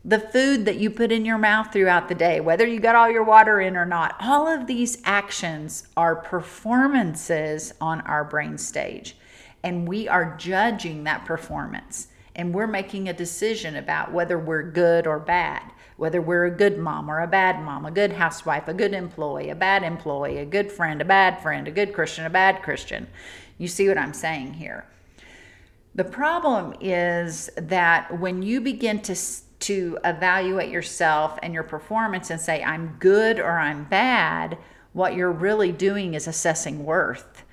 The 0.04 0.20
food 0.20 0.66
that 0.66 0.76
you 0.76 0.90
put 0.90 1.12
in 1.12 1.24
your 1.24 1.38
mouth 1.38 1.72
throughout 1.72 2.08
the 2.08 2.14
day, 2.14 2.40
whether 2.40 2.66
you 2.66 2.78
got 2.78 2.94
all 2.94 3.10
your 3.10 3.24
water 3.24 3.60
in 3.60 3.76
or 3.76 3.86
not, 3.86 4.16
all 4.20 4.46
of 4.46 4.66
these 4.66 4.98
actions 5.04 5.88
are 5.96 6.16
performances 6.16 7.72
on 7.80 8.02
our 8.02 8.24
brain 8.24 8.58
stage. 8.58 9.16
And 9.62 9.88
we 9.88 10.06
are 10.08 10.36
judging 10.36 11.04
that 11.04 11.24
performance 11.24 12.08
and 12.36 12.52
we're 12.52 12.66
making 12.66 13.08
a 13.08 13.12
decision 13.12 13.76
about 13.76 14.12
whether 14.12 14.38
we're 14.38 14.70
good 14.70 15.06
or 15.06 15.18
bad 15.18 15.62
whether 15.96 16.20
we're 16.20 16.46
a 16.46 16.50
good 16.50 16.78
mom 16.78 17.10
or 17.10 17.20
a 17.20 17.26
bad 17.26 17.62
mom, 17.62 17.86
a 17.86 17.90
good 17.90 18.12
housewife, 18.12 18.68
a 18.68 18.74
good 18.74 18.92
employee, 18.92 19.50
a 19.50 19.54
bad 19.54 19.82
employee, 19.82 20.38
a 20.38 20.44
good 20.44 20.70
friend, 20.70 21.00
a 21.00 21.04
bad 21.04 21.40
friend, 21.40 21.68
a 21.68 21.70
good 21.70 21.92
Christian, 21.92 22.24
a 22.24 22.30
bad 22.30 22.62
Christian. 22.62 23.06
You 23.58 23.68
see 23.68 23.88
what 23.88 23.98
I'm 23.98 24.14
saying 24.14 24.54
here? 24.54 24.84
The 25.94 26.04
problem 26.04 26.74
is 26.80 27.50
that 27.56 28.18
when 28.18 28.42
you 28.42 28.60
begin 28.60 29.00
to 29.02 29.14
to 29.60 29.96
evaluate 30.04 30.70
yourself 30.70 31.38
and 31.42 31.54
your 31.54 31.62
performance 31.62 32.28
and 32.28 32.40
say 32.40 32.62
I'm 32.62 32.96
good 32.98 33.38
or 33.38 33.52
I'm 33.52 33.84
bad, 33.84 34.58
what 34.92 35.14
you're 35.14 35.32
really 35.32 35.72
doing 35.72 36.14
is 36.14 36.26
assessing 36.26 36.84
worth. 36.84 37.44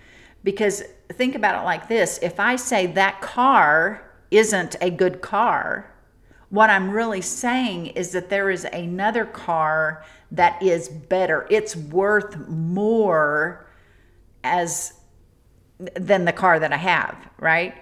Because 0.43 0.83
think 1.13 1.35
about 1.35 1.61
it 1.61 1.65
like 1.65 1.87
this, 1.87 2.19
if 2.21 2.39
I 2.39 2.55
say 2.55 2.87
that 2.87 3.21
car 3.21 4.11
isn't 4.29 4.75
a 4.81 4.89
good 4.89 5.21
car, 5.21 5.90
what 6.51 6.69
I'm 6.69 6.91
really 6.91 7.21
saying 7.21 7.87
is 7.87 8.11
that 8.11 8.29
there 8.29 8.49
is 8.51 8.65
another 8.65 9.25
car 9.25 10.03
that 10.31 10.61
is 10.61 10.89
better. 10.89 11.47
It's 11.49 11.75
worth 11.75 12.37
more 12.47 13.67
as 14.43 14.93
than 15.95 16.25
the 16.25 16.33
car 16.33 16.59
that 16.59 16.73
I 16.73 16.77
have, 16.77 17.17
right? 17.39 17.73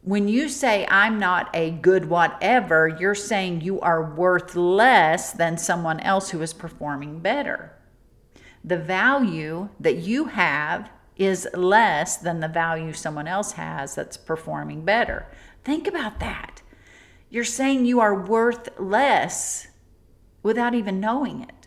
When 0.00 0.26
you 0.26 0.48
say 0.48 0.86
I'm 0.90 1.18
not 1.18 1.50
a 1.54 1.70
good 1.70 2.08
whatever, 2.08 2.88
you're 2.88 3.14
saying 3.14 3.60
you 3.60 3.78
are 3.80 4.14
worth 4.14 4.56
less 4.56 5.32
than 5.32 5.58
someone 5.58 6.00
else 6.00 6.30
who 6.30 6.40
is 6.40 6.54
performing 6.54 7.20
better. 7.20 7.72
The 8.64 8.78
value 8.78 9.68
that 9.78 9.98
you 9.98 10.24
have 10.24 10.90
is 11.16 11.46
less 11.52 12.16
than 12.16 12.40
the 12.40 12.48
value 12.48 12.94
someone 12.94 13.28
else 13.28 13.52
has 13.52 13.94
that's 13.94 14.16
performing 14.16 14.82
better. 14.84 15.26
Think 15.62 15.86
about 15.86 16.20
that. 16.20 16.61
You're 17.32 17.44
saying 17.44 17.86
you 17.86 17.98
are 18.00 18.14
worth 18.14 18.78
less 18.78 19.68
without 20.42 20.74
even 20.74 21.00
knowing 21.00 21.40
it. 21.40 21.66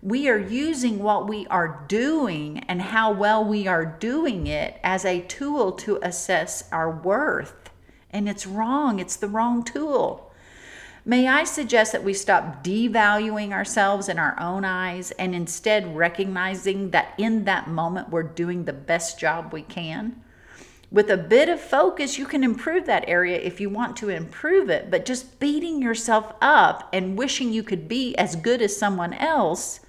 We 0.00 0.28
are 0.28 0.38
using 0.38 1.00
what 1.00 1.26
we 1.26 1.48
are 1.48 1.84
doing 1.88 2.60
and 2.68 2.80
how 2.80 3.10
well 3.10 3.44
we 3.44 3.66
are 3.66 3.84
doing 3.84 4.46
it 4.46 4.78
as 4.84 5.04
a 5.04 5.22
tool 5.22 5.72
to 5.72 5.98
assess 6.00 6.68
our 6.70 6.88
worth. 6.88 7.70
And 8.10 8.28
it's 8.28 8.46
wrong, 8.46 9.00
it's 9.00 9.16
the 9.16 9.26
wrong 9.26 9.64
tool. 9.64 10.32
May 11.04 11.26
I 11.26 11.42
suggest 11.42 11.90
that 11.90 12.04
we 12.04 12.14
stop 12.14 12.62
devaluing 12.62 13.50
ourselves 13.50 14.08
in 14.08 14.20
our 14.20 14.38
own 14.38 14.64
eyes 14.64 15.10
and 15.10 15.34
instead 15.34 15.96
recognizing 15.96 16.90
that 16.90 17.14
in 17.18 17.46
that 17.46 17.66
moment 17.66 18.10
we're 18.10 18.22
doing 18.22 18.64
the 18.64 18.72
best 18.72 19.18
job 19.18 19.52
we 19.52 19.62
can? 19.62 20.22
With 20.94 21.10
a 21.10 21.16
bit 21.16 21.48
of 21.48 21.60
focus, 21.60 22.18
you 22.18 22.24
can 22.24 22.44
improve 22.44 22.86
that 22.86 23.04
area 23.08 23.36
if 23.36 23.60
you 23.60 23.68
want 23.68 23.96
to 23.96 24.10
improve 24.10 24.70
it. 24.70 24.92
But 24.92 25.04
just 25.04 25.40
beating 25.40 25.82
yourself 25.82 26.32
up 26.40 26.88
and 26.92 27.18
wishing 27.18 27.52
you 27.52 27.64
could 27.64 27.88
be 27.88 28.14
as 28.14 28.36
good 28.36 28.62
as 28.62 28.76
someone 28.76 29.12
else 29.14 29.80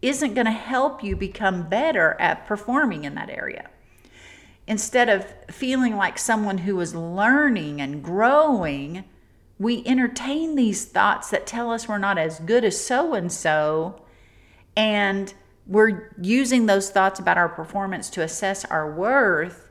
isn't 0.00 0.32
going 0.32 0.46
to 0.46 0.52
help 0.52 1.04
you 1.04 1.16
become 1.16 1.68
better 1.68 2.16
at 2.18 2.46
performing 2.46 3.04
in 3.04 3.14
that 3.14 3.28
area. 3.28 3.68
Instead 4.66 5.10
of 5.10 5.26
feeling 5.50 5.98
like 5.98 6.16
someone 6.18 6.56
who 6.58 6.80
is 6.80 6.94
learning 6.94 7.82
and 7.82 8.02
growing, 8.02 9.04
we 9.58 9.84
entertain 9.84 10.56
these 10.56 10.86
thoughts 10.86 11.28
that 11.28 11.46
tell 11.46 11.70
us 11.70 11.86
we're 11.86 11.98
not 11.98 12.16
as 12.16 12.40
good 12.40 12.64
as 12.64 12.82
so 12.82 13.12
and 13.12 13.30
so. 13.30 14.00
And 14.78 15.34
we're 15.66 16.10
using 16.18 16.64
those 16.64 16.88
thoughts 16.88 17.20
about 17.20 17.36
our 17.36 17.50
performance 17.50 18.08
to 18.08 18.22
assess 18.22 18.64
our 18.64 18.90
worth 18.90 19.68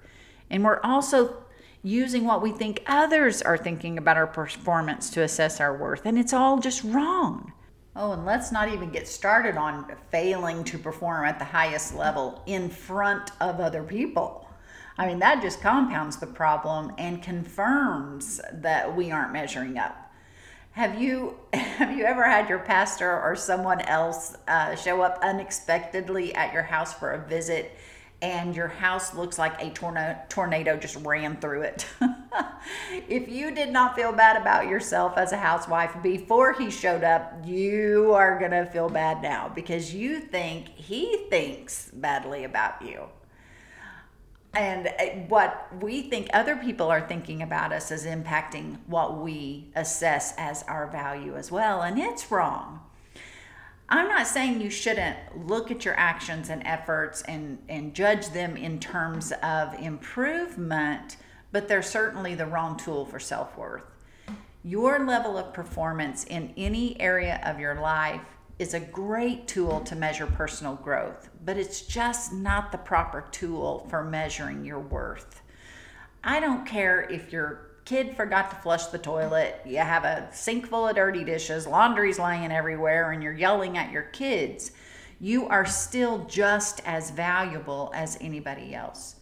and 0.51 0.63
we're 0.63 0.81
also 0.83 1.37
using 1.81 2.25
what 2.25 2.43
we 2.43 2.51
think 2.51 2.83
others 2.85 3.41
are 3.41 3.57
thinking 3.57 3.97
about 3.97 4.17
our 4.17 4.27
performance 4.27 5.09
to 5.09 5.23
assess 5.23 5.59
our 5.59 5.75
worth. 5.75 6.05
And 6.05 6.19
it's 6.19 6.33
all 6.33 6.59
just 6.59 6.83
wrong. 6.83 7.53
Oh, 7.95 8.11
and 8.11 8.25
let's 8.25 8.51
not 8.51 8.71
even 8.71 8.91
get 8.91 9.07
started 9.07 9.57
on 9.57 9.91
failing 10.11 10.63
to 10.65 10.77
perform 10.77 11.25
at 11.25 11.39
the 11.39 11.45
highest 11.45 11.95
level 11.95 12.43
in 12.45 12.69
front 12.69 13.31
of 13.41 13.59
other 13.59 13.81
people. 13.81 14.47
I 14.97 15.07
mean, 15.07 15.19
that 15.19 15.41
just 15.41 15.61
compounds 15.61 16.17
the 16.17 16.27
problem 16.27 16.93
and 16.97 17.23
confirms 17.23 18.39
that 18.53 18.95
we 18.95 19.09
aren't 19.11 19.33
measuring 19.33 19.77
up. 19.77 20.13
Have 20.71 21.01
you 21.01 21.37
have 21.53 21.97
you 21.97 22.05
ever 22.05 22.23
had 22.23 22.47
your 22.47 22.59
pastor 22.59 23.19
or 23.19 23.35
someone 23.35 23.81
else 23.81 24.37
uh, 24.47 24.75
show 24.75 25.01
up 25.01 25.19
unexpectedly 25.21 26.33
at 26.35 26.53
your 26.53 26.63
house 26.63 26.93
for 26.93 27.11
a 27.11 27.27
visit 27.27 27.75
and 28.21 28.55
your 28.55 28.67
house 28.67 29.15
looks 29.15 29.39
like 29.39 29.59
a 29.61 29.71
tornado, 29.71 30.19
tornado 30.29 30.77
just 30.77 30.95
ran 30.97 31.37
through 31.37 31.63
it. 31.63 31.87
if 33.09 33.27
you 33.27 33.53
did 33.53 33.71
not 33.71 33.95
feel 33.95 34.11
bad 34.11 34.39
about 34.39 34.67
yourself 34.67 35.17
as 35.17 35.31
a 35.31 35.37
housewife 35.37 35.95
before 36.03 36.53
he 36.53 36.69
showed 36.69 37.03
up, 37.03 37.33
you 37.43 38.13
are 38.13 38.37
going 38.37 38.51
to 38.51 38.65
feel 38.67 38.89
bad 38.89 39.21
now 39.21 39.51
because 39.53 39.93
you 39.93 40.19
think 40.19 40.67
he 40.69 41.25
thinks 41.29 41.89
badly 41.93 42.43
about 42.43 42.81
you. 42.81 43.05
And 44.53 44.87
uh, 44.87 45.05
what 45.27 45.67
we 45.81 46.03
think 46.03 46.27
other 46.33 46.57
people 46.57 46.89
are 46.89 47.07
thinking 47.07 47.41
about 47.41 47.71
us 47.71 47.89
is 47.89 48.05
impacting 48.05 48.77
what 48.85 49.17
we 49.17 49.71
assess 49.75 50.33
as 50.37 50.63
our 50.63 50.87
value 50.87 51.35
as 51.37 51.51
well. 51.51 51.81
And 51.81 51.97
it's 51.97 52.29
wrong. 52.29 52.81
I'm 53.93 54.07
not 54.07 54.25
saying 54.25 54.61
you 54.61 54.69
shouldn't 54.69 55.17
look 55.45 55.69
at 55.69 55.83
your 55.83 55.99
actions 55.99 56.47
and 56.49 56.65
efforts 56.65 57.23
and, 57.23 57.57
and 57.67 57.93
judge 57.93 58.29
them 58.29 58.55
in 58.55 58.79
terms 58.79 59.33
of 59.43 59.73
improvement, 59.73 61.17
but 61.51 61.67
they're 61.67 61.81
certainly 61.81 62.33
the 62.33 62.45
wrong 62.45 62.77
tool 62.77 63.05
for 63.05 63.19
self 63.19 63.57
worth. 63.57 63.83
Your 64.63 65.05
level 65.05 65.37
of 65.37 65.53
performance 65.53 66.23
in 66.23 66.53
any 66.55 66.99
area 67.01 67.41
of 67.43 67.59
your 67.59 67.81
life 67.81 68.21
is 68.59 68.73
a 68.73 68.79
great 68.79 69.49
tool 69.49 69.81
to 69.81 69.95
measure 69.97 70.25
personal 70.25 70.75
growth, 70.75 71.29
but 71.43 71.57
it's 71.57 71.81
just 71.81 72.31
not 72.31 72.71
the 72.71 72.77
proper 72.77 73.25
tool 73.31 73.85
for 73.89 74.05
measuring 74.05 74.63
your 74.63 74.79
worth. 74.79 75.41
I 76.23 76.39
don't 76.39 76.65
care 76.65 77.01
if 77.01 77.33
you're 77.33 77.70
kid 77.85 78.15
forgot 78.15 78.49
to 78.49 78.55
flush 78.57 78.87
the 78.87 78.97
toilet, 78.97 79.61
you 79.65 79.77
have 79.77 80.03
a 80.03 80.27
sink 80.31 80.67
full 80.67 80.87
of 80.87 80.95
dirty 80.95 81.23
dishes, 81.23 81.67
laundry's 81.67 82.19
laying 82.19 82.51
everywhere, 82.51 83.11
and 83.11 83.21
you're 83.23 83.33
yelling 83.33 83.77
at 83.77 83.91
your 83.91 84.03
kids, 84.03 84.71
you 85.19 85.47
are 85.47 85.65
still 85.65 86.25
just 86.25 86.81
as 86.85 87.11
valuable 87.11 87.91
as 87.93 88.17
anybody 88.21 88.73
else. 88.73 89.17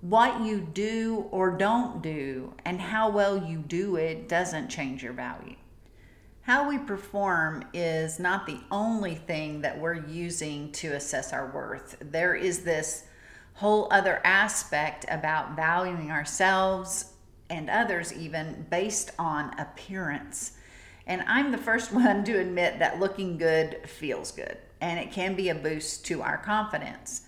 What 0.00 0.42
you 0.42 0.60
do 0.60 1.28
or 1.30 1.50
don't 1.50 2.02
do 2.02 2.54
and 2.64 2.80
how 2.80 3.10
well 3.10 3.36
you 3.36 3.58
do 3.58 3.96
it 3.96 4.28
doesn't 4.28 4.68
change 4.68 5.02
your 5.02 5.12
value. 5.12 5.56
How 6.42 6.68
we 6.68 6.78
perform 6.78 7.64
is 7.72 8.18
not 8.18 8.46
the 8.46 8.60
only 8.70 9.14
thing 9.14 9.60
that 9.60 9.78
we're 9.78 10.04
using 10.06 10.72
to 10.72 10.88
assess 10.94 11.32
our 11.32 11.52
worth. 11.52 11.96
There 12.00 12.34
is 12.34 12.64
this 12.64 13.04
whole 13.54 13.86
other 13.92 14.20
aspect 14.24 15.04
about 15.08 15.54
valuing 15.54 16.10
ourselves 16.10 17.11
and 17.52 17.70
others, 17.70 18.12
even 18.12 18.66
based 18.70 19.12
on 19.18 19.56
appearance. 19.58 20.52
And 21.06 21.22
I'm 21.26 21.52
the 21.52 21.58
first 21.58 21.92
one 21.92 22.24
to 22.24 22.40
admit 22.40 22.78
that 22.80 22.98
looking 22.98 23.38
good 23.38 23.80
feels 23.86 24.32
good 24.32 24.58
and 24.82 24.98
it 24.98 25.12
can 25.12 25.34
be 25.36 25.48
a 25.48 25.54
boost 25.54 26.04
to 26.06 26.20
our 26.20 26.36
confidence. 26.36 27.22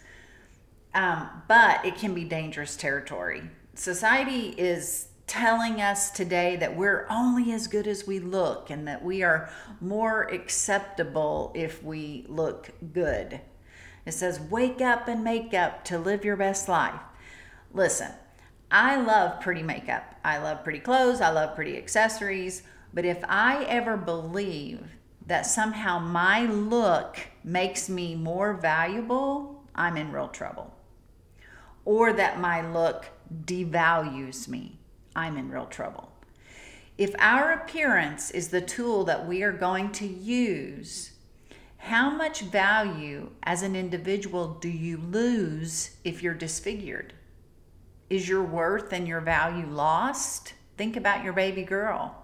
Um, 0.92 1.28
but 1.48 1.84
it 1.84 1.96
can 1.96 2.12
be 2.12 2.24
dangerous 2.24 2.76
territory. 2.76 3.42
Society 3.74 4.48
is 4.58 5.08
telling 5.26 5.80
us 5.80 6.10
today 6.10 6.56
that 6.56 6.76
we're 6.76 7.06
only 7.08 7.52
as 7.52 7.68
good 7.68 7.86
as 7.86 8.06
we 8.06 8.18
look 8.18 8.70
and 8.70 8.86
that 8.88 9.02
we 9.02 9.22
are 9.22 9.48
more 9.80 10.22
acceptable 10.24 11.52
if 11.54 11.82
we 11.82 12.26
look 12.28 12.70
good. 12.92 13.40
It 14.04 14.12
says, 14.12 14.40
wake 14.40 14.80
up 14.80 15.08
and 15.08 15.24
make 15.24 15.54
up 15.54 15.84
to 15.86 15.98
live 15.98 16.24
your 16.24 16.36
best 16.36 16.68
life. 16.68 17.00
Listen, 17.72 18.10
I 18.70 18.96
love 18.96 19.40
pretty 19.40 19.62
makeup. 19.62 20.14
I 20.24 20.38
love 20.38 20.64
pretty 20.64 20.80
clothes. 20.80 21.20
I 21.20 21.30
love 21.30 21.54
pretty 21.54 21.76
accessories. 21.76 22.62
But 22.92 23.04
if 23.04 23.18
I 23.28 23.64
ever 23.64 23.96
believe 23.96 24.80
that 25.26 25.46
somehow 25.46 25.98
my 25.98 26.44
look 26.46 27.18
makes 27.42 27.88
me 27.88 28.14
more 28.14 28.54
valuable, 28.54 29.64
I'm 29.74 29.96
in 29.96 30.12
real 30.12 30.28
trouble. 30.28 30.74
Or 31.84 32.12
that 32.12 32.40
my 32.40 32.66
look 32.66 33.06
devalues 33.44 34.48
me, 34.48 34.78
I'm 35.16 35.36
in 35.36 35.50
real 35.50 35.66
trouble. 35.66 36.12
If 36.96 37.14
our 37.18 37.52
appearance 37.52 38.30
is 38.30 38.48
the 38.48 38.60
tool 38.60 39.04
that 39.04 39.26
we 39.26 39.42
are 39.42 39.52
going 39.52 39.90
to 39.92 40.06
use, 40.06 41.12
how 41.78 42.08
much 42.10 42.40
value 42.40 43.30
as 43.42 43.62
an 43.62 43.74
individual 43.74 44.54
do 44.54 44.68
you 44.68 44.96
lose 44.96 45.96
if 46.04 46.22
you're 46.22 46.34
disfigured? 46.34 47.12
Is 48.14 48.28
your 48.28 48.44
worth 48.44 48.92
and 48.92 49.08
your 49.08 49.20
value 49.20 49.66
lost? 49.66 50.54
Think 50.76 50.96
about 50.96 51.24
your 51.24 51.32
baby 51.32 51.64
girl. 51.64 52.14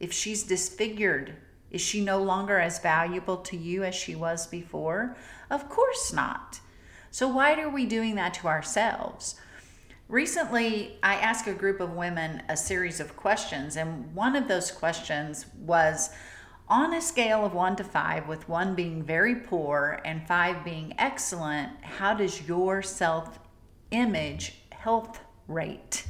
If 0.00 0.12
she's 0.12 0.42
disfigured, 0.42 1.36
is 1.70 1.80
she 1.80 2.00
no 2.00 2.20
longer 2.20 2.58
as 2.58 2.80
valuable 2.80 3.36
to 3.36 3.56
you 3.56 3.84
as 3.84 3.94
she 3.94 4.16
was 4.16 4.48
before? 4.48 5.16
Of 5.48 5.68
course 5.68 6.12
not. 6.12 6.58
So, 7.12 7.28
why 7.28 7.54
are 7.60 7.68
we 7.68 7.86
doing 7.86 8.16
that 8.16 8.34
to 8.34 8.48
ourselves? 8.48 9.36
Recently, 10.08 10.98
I 11.00 11.14
asked 11.14 11.46
a 11.46 11.52
group 11.52 11.78
of 11.78 11.92
women 11.92 12.42
a 12.48 12.56
series 12.56 12.98
of 12.98 13.14
questions, 13.14 13.76
and 13.76 14.12
one 14.16 14.34
of 14.34 14.48
those 14.48 14.72
questions 14.72 15.46
was 15.60 16.10
on 16.66 16.92
a 16.92 17.00
scale 17.00 17.46
of 17.46 17.54
one 17.54 17.76
to 17.76 17.84
five, 17.84 18.26
with 18.26 18.48
one 18.48 18.74
being 18.74 19.00
very 19.00 19.36
poor 19.36 20.00
and 20.04 20.26
five 20.26 20.64
being 20.64 20.92
excellent, 20.98 21.70
how 21.84 22.14
does 22.14 22.48
your 22.48 22.82
self 22.82 23.38
image 23.92 24.62
health 24.72 25.20
rate? 25.48 26.06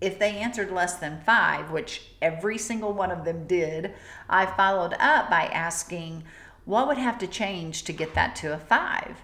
If 0.00 0.18
they 0.18 0.36
answered 0.36 0.70
less 0.70 0.96
than 0.96 1.20
five, 1.20 1.70
which 1.70 2.12
every 2.22 2.56
single 2.56 2.94
one 2.94 3.10
of 3.10 3.24
them 3.24 3.46
did, 3.46 3.94
I 4.28 4.46
followed 4.46 4.94
up 4.98 5.28
by 5.28 5.44
asking, 5.46 6.24
what 6.64 6.86
would 6.88 6.98
have 6.98 7.18
to 7.18 7.26
change 7.26 7.84
to 7.84 7.92
get 7.92 8.14
that 8.14 8.34
to 8.36 8.54
a 8.54 8.58
five? 8.58 9.16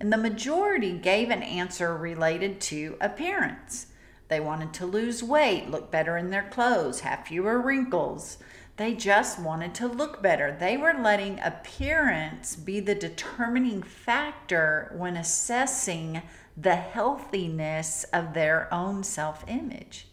And 0.00 0.12
the 0.12 0.16
majority 0.16 0.96
gave 0.96 1.30
an 1.30 1.42
answer 1.42 1.96
related 1.96 2.60
to 2.62 2.96
appearance. 3.00 3.86
They 4.28 4.40
wanted 4.40 4.72
to 4.74 4.86
lose 4.86 5.22
weight, 5.22 5.70
look 5.70 5.90
better 5.90 6.16
in 6.16 6.30
their 6.30 6.48
clothes, 6.50 7.00
have 7.00 7.26
fewer 7.26 7.60
wrinkles. 7.60 8.38
They 8.76 8.94
just 8.94 9.40
wanted 9.40 9.74
to 9.76 9.88
look 9.88 10.22
better. 10.22 10.56
They 10.58 10.76
were 10.76 10.94
letting 10.94 11.40
appearance 11.40 12.54
be 12.54 12.78
the 12.78 12.94
determining 12.94 13.82
factor 13.82 14.92
when 14.96 15.16
assessing 15.16 16.22
the 16.60 16.76
healthiness 16.76 18.04
of 18.12 18.34
their 18.34 18.72
own 18.72 19.04
self 19.04 19.44
image. 19.48 20.08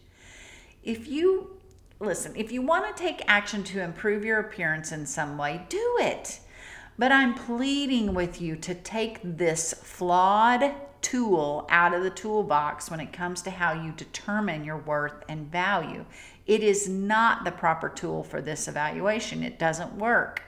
If 0.82 1.08
you 1.08 1.56
listen, 1.98 2.32
if 2.36 2.52
you 2.52 2.62
want 2.62 2.94
to 2.94 3.02
take 3.02 3.22
action 3.26 3.64
to 3.64 3.82
improve 3.82 4.24
your 4.24 4.38
appearance 4.38 4.92
in 4.92 5.06
some 5.06 5.38
way, 5.38 5.62
do 5.68 5.96
it. 5.98 6.40
But 6.98 7.12
I'm 7.12 7.34
pleading 7.34 8.14
with 8.14 8.40
you 8.40 8.56
to 8.56 8.74
take 8.74 9.18
this 9.22 9.74
flawed 9.74 10.72
tool 11.02 11.66
out 11.68 11.94
of 11.94 12.02
the 12.02 12.10
toolbox 12.10 12.90
when 12.90 13.00
it 13.00 13.12
comes 13.12 13.42
to 13.42 13.50
how 13.50 13.72
you 13.72 13.92
determine 13.92 14.64
your 14.64 14.78
worth 14.78 15.24
and 15.28 15.50
value. 15.50 16.04
It 16.46 16.62
is 16.62 16.88
not 16.88 17.44
the 17.44 17.52
proper 17.52 17.88
tool 17.88 18.22
for 18.22 18.40
this 18.40 18.68
evaluation, 18.68 19.42
it 19.42 19.58
doesn't 19.58 19.94
work. 19.96 20.42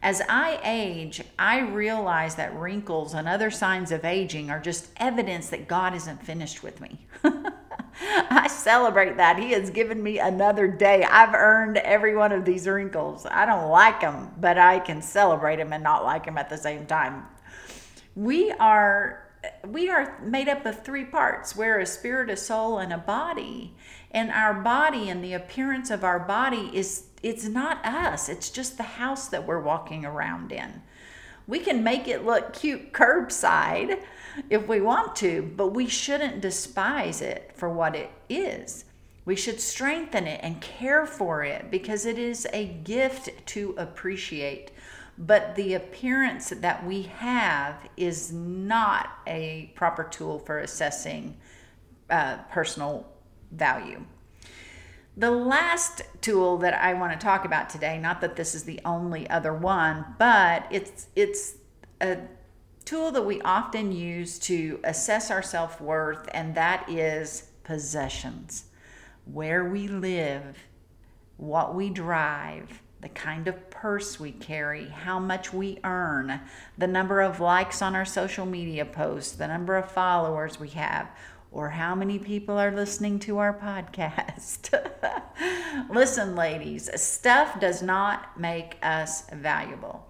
As 0.00 0.22
I 0.28 0.60
age, 0.62 1.22
I 1.38 1.58
realize 1.58 2.36
that 2.36 2.54
wrinkles 2.54 3.14
and 3.14 3.28
other 3.28 3.50
signs 3.50 3.90
of 3.90 4.04
aging 4.04 4.48
are 4.50 4.60
just 4.60 4.90
evidence 4.96 5.48
that 5.48 5.66
God 5.66 5.94
isn't 5.94 6.22
finished 6.22 6.62
with 6.62 6.80
me. 6.80 7.06
I 8.00 8.46
celebrate 8.46 9.16
that. 9.16 9.38
He 9.38 9.50
has 9.52 9.70
given 9.70 10.00
me 10.00 10.20
another 10.20 10.68
day. 10.68 11.02
I've 11.02 11.34
earned 11.34 11.78
every 11.78 12.14
one 12.14 12.30
of 12.30 12.44
these 12.44 12.68
wrinkles. 12.68 13.26
I 13.26 13.44
don't 13.44 13.70
like 13.70 14.00
them, 14.00 14.30
but 14.38 14.56
I 14.56 14.78
can 14.78 15.02
celebrate 15.02 15.56
them 15.56 15.72
and 15.72 15.82
not 15.82 16.04
like 16.04 16.24
them 16.24 16.38
at 16.38 16.48
the 16.48 16.58
same 16.58 16.86
time. 16.86 17.24
We 18.14 18.52
are 18.52 19.24
we 19.66 19.88
are 19.88 20.20
made 20.20 20.48
up 20.48 20.66
of 20.66 20.84
three 20.84 21.04
parts. 21.04 21.54
We're 21.54 21.78
a 21.78 21.86
spirit, 21.86 22.30
a 22.30 22.36
soul, 22.36 22.78
and 22.78 22.92
a 22.92 22.98
body. 22.98 23.74
And 24.10 24.30
our 24.30 24.54
body 24.54 25.10
and 25.10 25.22
the 25.22 25.34
appearance 25.34 25.90
of 25.90 26.04
our 26.04 26.18
body 26.18 26.70
is 26.72 27.04
it's 27.22 27.46
not 27.48 27.84
us. 27.84 28.28
It's 28.28 28.50
just 28.50 28.76
the 28.76 28.82
house 28.82 29.28
that 29.28 29.46
we're 29.46 29.60
walking 29.60 30.04
around 30.04 30.52
in. 30.52 30.82
We 31.46 31.58
can 31.58 31.82
make 31.82 32.06
it 32.08 32.24
look 32.24 32.52
cute 32.52 32.92
curbside 32.92 34.00
if 34.50 34.68
we 34.68 34.80
want 34.80 35.16
to, 35.16 35.42
but 35.56 35.68
we 35.68 35.88
shouldn't 35.88 36.40
despise 36.40 37.22
it 37.22 37.52
for 37.54 37.68
what 37.68 37.96
it 37.96 38.10
is. 38.28 38.84
We 39.24 39.36
should 39.36 39.60
strengthen 39.60 40.26
it 40.26 40.40
and 40.42 40.60
care 40.60 41.06
for 41.06 41.44
it 41.44 41.70
because 41.70 42.06
it 42.06 42.18
is 42.18 42.46
a 42.52 42.66
gift 42.66 43.30
to 43.48 43.74
appreciate. 43.76 44.70
But 45.18 45.56
the 45.56 45.74
appearance 45.74 46.50
that 46.50 46.86
we 46.86 47.02
have 47.02 47.76
is 47.96 48.32
not 48.32 49.10
a 49.26 49.72
proper 49.74 50.04
tool 50.04 50.38
for 50.38 50.60
assessing 50.60 51.36
uh, 52.08 52.38
personal 52.50 53.06
value. 53.50 54.04
The 55.16 55.30
last 55.30 56.02
tool 56.20 56.58
that 56.58 56.74
I 56.74 56.94
want 56.94 57.12
to 57.12 57.18
talk 57.18 57.44
about 57.44 57.68
today, 57.68 57.98
not 57.98 58.20
that 58.20 58.36
this 58.36 58.54
is 58.54 58.64
the 58.64 58.80
only 58.84 59.28
other 59.28 59.52
one, 59.52 60.04
but 60.18 60.66
it's 60.70 61.08
it's 61.16 61.54
a 62.00 62.18
tool 62.84 63.10
that 63.10 63.22
we 63.22 63.40
often 63.42 63.90
use 63.92 64.38
to 64.38 64.80
assess 64.84 65.30
our 65.30 65.42
self-worth 65.42 66.28
and 66.32 66.54
that 66.54 66.88
is 66.88 67.50
possessions. 67.64 68.64
Where 69.24 69.64
we 69.64 69.88
live, 69.88 70.56
what 71.36 71.74
we 71.74 71.90
drive, 71.90 72.80
the 73.00 73.08
kind 73.08 73.46
of 73.46 73.70
purse 73.70 74.18
we 74.18 74.32
carry, 74.32 74.88
how 74.88 75.18
much 75.18 75.52
we 75.52 75.78
earn, 75.84 76.40
the 76.78 76.86
number 76.86 77.20
of 77.20 77.40
likes 77.40 77.82
on 77.82 77.94
our 77.94 78.04
social 78.04 78.46
media 78.46 78.84
posts, 78.84 79.36
the 79.36 79.46
number 79.46 79.76
of 79.76 79.90
followers 79.90 80.58
we 80.58 80.70
have, 80.70 81.08
or 81.50 81.70
how 81.70 81.94
many 81.94 82.18
people 82.18 82.58
are 82.58 82.74
listening 82.74 83.18
to 83.20 83.38
our 83.38 83.58
podcast. 83.58 84.72
Listen, 85.90 86.36
ladies, 86.36 86.90
stuff 87.00 87.58
does 87.58 87.82
not 87.82 88.38
make 88.38 88.76
us 88.82 89.28
valuable. 89.30 90.06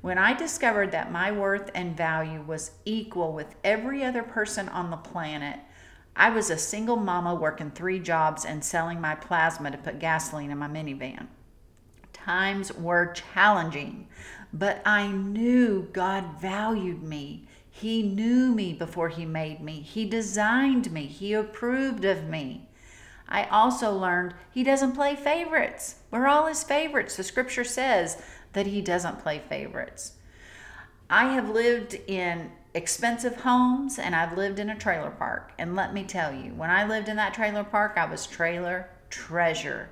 When 0.00 0.18
I 0.18 0.32
discovered 0.32 0.92
that 0.92 1.12
my 1.12 1.30
worth 1.30 1.70
and 1.74 1.96
value 1.96 2.42
was 2.42 2.72
equal 2.84 3.32
with 3.32 3.54
every 3.62 4.02
other 4.02 4.22
person 4.22 4.68
on 4.70 4.90
the 4.90 4.96
planet, 4.96 5.60
I 6.16 6.30
was 6.30 6.50
a 6.50 6.58
single 6.58 6.96
mama 6.96 7.34
working 7.34 7.70
three 7.70 7.98
jobs 7.98 8.44
and 8.44 8.64
selling 8.64 9.00
my 9.00 9.14
plasma 9.14 9.70
to 9.70 9.78
put 9.78 9.98
gasoline 9.98 10.50
in 10.50 10.58
my 10.58 10.68
minivan. 10.68 11.26
Times 12.12 12.72
were 12.72 13.12
challenging, 13.12 14.08
but 14.52 14.82
I 14.84 15.08
knew 15.08 15.88
God 15.92 16.40
valued 16.40 17.02
me 17.02 17.46
he 17.70 18.02
knew 18.02 18.52
me 18.52 18.72
before 18.72 19.08
He 19.08 19.24
made 19.24 19.60
me. 19.60 19.80
He 19.80 20.04
designed 20.04 20.92
me. 20.92 21.06
He 21.06 21.32
approved 21.32 22.04
of 22.04 22.24
me. 22.24 22.68
I 23.28 23.44
also 23.44 23.92
learned 23.92 24.34
He 24.50 24.64
doesn't 24.64 24.92
play 24.92 25.14
favorites. 25.14 25.96
We're 26.10 26.26
all 26.26 26.46
His 26.46 26.64
favorites. 26.64 27.16
The 27.16 27.24
scripture 27.24 27.64
says 27.64 28.20
that 28.52 28.66
He 28.66 28.82
doesn't 28.82 29.20
play 29.20 29.40
favorites. 29.48 30.14
I 31.08 31.32
have 31.32 31.48
lived 31.48 31.94
in 32.06 32.52
expensive 32.74 33.36
homes 33.40 33.98
and 33.98 34.14
I've 34.14 34.36
lived 34.36 34.58
in 34.58 34.70
a 34.70 34.78
trailer 34.78 35.10
park. 35.10 35.52
And 35.58 35.74
let 35.74 35.94
me 35.94 36.04
tell 36.04 36.34
you, 36.34 36.52
when 36.54 36.70
I 36.70 36.86
lived 36.86 37.08
in 37.08 37.16
that 37.16 37.34
trailer 37.34 37.64
park, 37.64 37.94
I 37.96 38.04
was 38.04 38.26
trailer 38.26 38.88
treasure. 39.10 39.90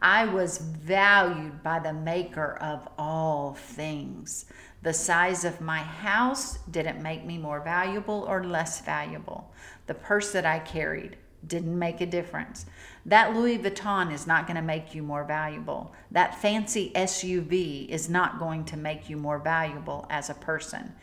I 0.00 0.26
was 0.26 0.58
valued 0.58 1.62
by 1.62 1.78
the 1.78 1.92
maker 1.92 2.56
of 2.60 2.86
all 2.98 3.54
things. 3.54 4.44
The 4.84 4.92
size 4.92 5.46
of 5.46 5.62
my 5.62 5.78
house 5.78 6.58
didn't 6.70 7.02
make 7.02 7.24
me 7.24 7.38
more 7.38 7.60
valuable 7.60 8.26
or 8.28 8.44
less 8.44 8.82
valuable. 8.82 9.50
The 9.86 9.94
purse 9.94 10.30
that 10.32 10.44
I 10.44 10.58
carried 10.58 11.16
didn't 11.46 11.78
make 11.78 12.02
a 12.02 12.06
difference. 12.06 12.66
That 13.06 13.34
Louis 13.34 13.58
Vuitton 13.58 14.12
is 14.12 14.26
not 14.26 14.46
going 14.46 14.56
to 14.56 14.62
make 14.62 14.94
you 14.94 15.02
more 15.02 15.24
valuable. 15.24 15.94
That 16.10 16.40
fancy 16.40 16.92
SUV 16.94 17.88
is 17.88 18.10
not 18.10 18.38
going 18.38 18.66
to 18.66 18.76
make 18.76 19.08
you 19.08 19.16
more 19.16 19.38
valuable 19.38 20.06
as 20.10 20.28
a 20.28 20.34
person. 20.34 20.94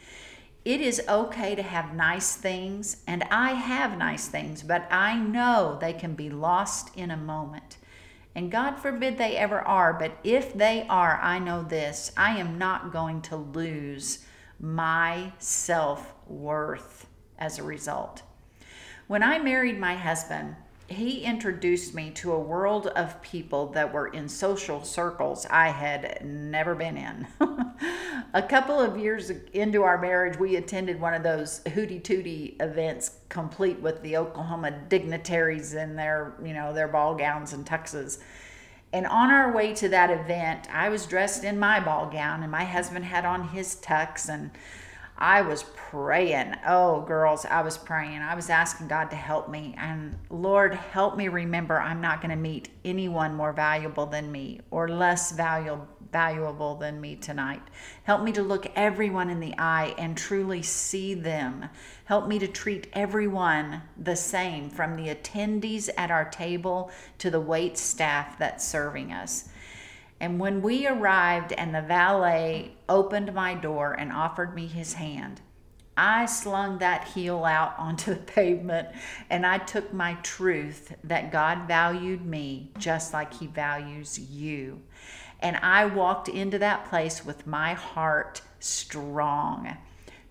It 0.64 0.80
is 0.80 1.02
okay 1.10 1.56
to 1.56 1.64
have 1.64 1.96
nice 1.96 2.36
things, 2.36 2.98
and 3.08 3.24
I 3.32 3.54
have 3.54 3.98
nice 3.98 4.28
things, 4.28 4.62
but 4.62 4.88
I 4.92 5.18
know 5.18 5.80
they 5.82 5.94
can 5.94 6.14
be 6.14 6.30
lost 6.30 6.96
in 6.96 7.10
a 7.10 7.18
moment. 7.18 7.78
And 8.34 8.52
God 8.52 8.76
forbid 8.76 9.18
they 9.18 9.36
ever 9.36 9.60
are, 9.60 9.94
but 9.94 10.18
if 10.24 10.54
they 10.54 10.86
are, 10.90 11.20
I 11.22 11.40
know 11.40 11.64
this 11.64 12.12
I 12.16 12.38
am 12.38 12.58
not 12.58 12.94
going 12.94 13.22
to 13.24 13.36
lose 13.36 14.26
my 14.60 15.34
self 15.38 16.14
worth 16.28 17.08
as 17.38 17.60
a 17.60 17.64
result. 17.64 18.22
When 19.08 19.24
I 19.24 19.40
married 19.40 19.80
my 19.80 19.96
husband, 19.96 20.56
he 20.94 21.24
introduced 21.24 21.94
me 21.94 22.12
to 22.12 22.32
a 22.32 22.40
world 22.40 22.88
of 22.88 23.22
people 23.22 23.68
that 23.68 23.94
were 23.94 24.08
in 24.08 24.30
social 24.30 24.84
circles 24.84 25.46
I 25.50 25.70
had 25.70 26.26
never 26.26 26.76
been 26.76 26.98
in. 26.98 27.28
a 28.34 28.42
couple 28.42 28.80
of 28.80 28.98
years 28.98 29.32
into 29.54 29.84
our 29.84 29.98
marriage, 30.00 30.38
we 30.38 30.56
attended 30.56 31.00
one 31.00 31.14
of 31.14 31.24
those 31.24 31.62
hooty 31.74 32.00
tooty 32.00 32.56
events, 32.60 33.18
complete 33.30 33.80
with 33.80 34.02
the 34.02 34.18
Oklahoma 34.18 34.72
dignitaries 34.90 35.74
in 35.74 35.96
their, 35.96 36.34
you 36.44 36.54
know, 36.54 36.74
their 36.74 36.88
ball 36.88 37.16
gowns 37.16 37.54
and 37.54 37.66
tuxes. 37.66 38.20
And 38.94 39.08
on 39.08 39.30
our 39.30 39.54
way 39.54 39.74
to 39.76 39.90
that 39.90 40.10
event, 40.10 40.68
I 40.72 40.90
was 40.90 41.06
dressed 41.06 41.44
in 41.44 41.58
my 41.58 41.80
ball 41.80 42.10
gown, 42.10 42.44
and 42.44 42.52
my 42.52 42.66
husband 42.66 43.06
had 43.06 43.26
on 43.26 43.50
his 43.50 43.76
tux, 43.76 44.28
and 44.28 44.52
I 45.22 45.44
was 45.44 45.62
praying. 45.76 46.56
Oh, 46.66 47.02
girls, 47.02 47.46
I 47.46 47.62
was 47.62 47.78
praying. 47.78 48.24
I 48.24 48.34
was 48.34 48.50
asking 48.50 48.88
God 48.88 49.12
to 49.12 49.16
help 49.16 49.50
me. 49.50 49.76
And 49.78 50.18
Lord, 50.32 50.74
help 50.74 51.16
me 51.16 51.28
remember 51.28 51.80
I'm 51.80 52.02
not 52.02 52.22
going 52.22 52.32
to 52.32 52.36
meet 52.36 52.70
anyone 52.84 53.36
more 53.36 53.54
valuable 53.54 54.08
than 54.08 54.32
me 54.32 54.62
or 54.72 54.90
less 54.90 55.32
valuable 55.32 55.88
valuable 56.12 56.76
than 56.76 57.00
me 57.00 57.16
tonight. 57.16 57.62
Help 58.04 58.22
me 58.22 58.34
to 58.34 58.42
look 58.42 58.66
everyone 58.76 59.30
in 59.30 59.40
the 59.40 59.58
eye 59.58 59.96
and 59.98 60.18
truly 60.18 60.62
see 60.62 61.14
them. 61.14 61.70
Help 62.04 62.28
me 62.28 62.38
to 62.38 62.50
treat 62.50 62.88
everyone 62.92 63.82
the 63.98 64.16
same, 64.16 64.70
from 64.70 64.98
the 64.98 65.14
attendees 65.14 65.90
at 65.98 66.12
our 66.12 66.26
table 66.26 66.92
to 67.18 67.30
the 67.30 67.40
wait 67.40 67.78
staff 67.78 68.38
that's 68.38 68.68
serving 68.68 69.14
us. 69.14 69.48
And 70.22 70.40
when 70.40 70.62
we 70.62 70.86
arrived 70.86 71.52
and 71.52 71.74
the 71.74 71.82
valet 71.82 72.76
opened 72.88 73.34
my 73.34 73.56
door 73.56 73.94
and 73.94 74.12
offered 74.12 74.54
me 74.54 74.68
his 74.68 74.94
hand, 74.94 75.42
I 75.98 76.28
slung 76.28 76.78
that 76.78 77.08
heel 77.08 77.44
out 77.44 77.74
onto 77.80 78.14
the 78.14 78.22
pavement 78.22 78.90
and 79.32 79.48
I 79.48 79.58
took 79.58 79.92
my 79.92 80.14
truth 80.22 80.94
that 81.04 81.32
God 81.32 81.68
valued 81.68 82.24
me 82.24 82.70
just 82.78 83.14
like 83.14 83.34
He 83.34 83.48
values 83.48 84.20
you. 84.20 84.82
And 85.40 85.58
I 85.58 85.86
walked 85.86 86.30
into 86.30 86.60
that 86.60 86.86
place 86.86 87.26
with 87.26 87.48
my 87.48 87.74
heart 87.74 88.44
strong. 88.60 89.76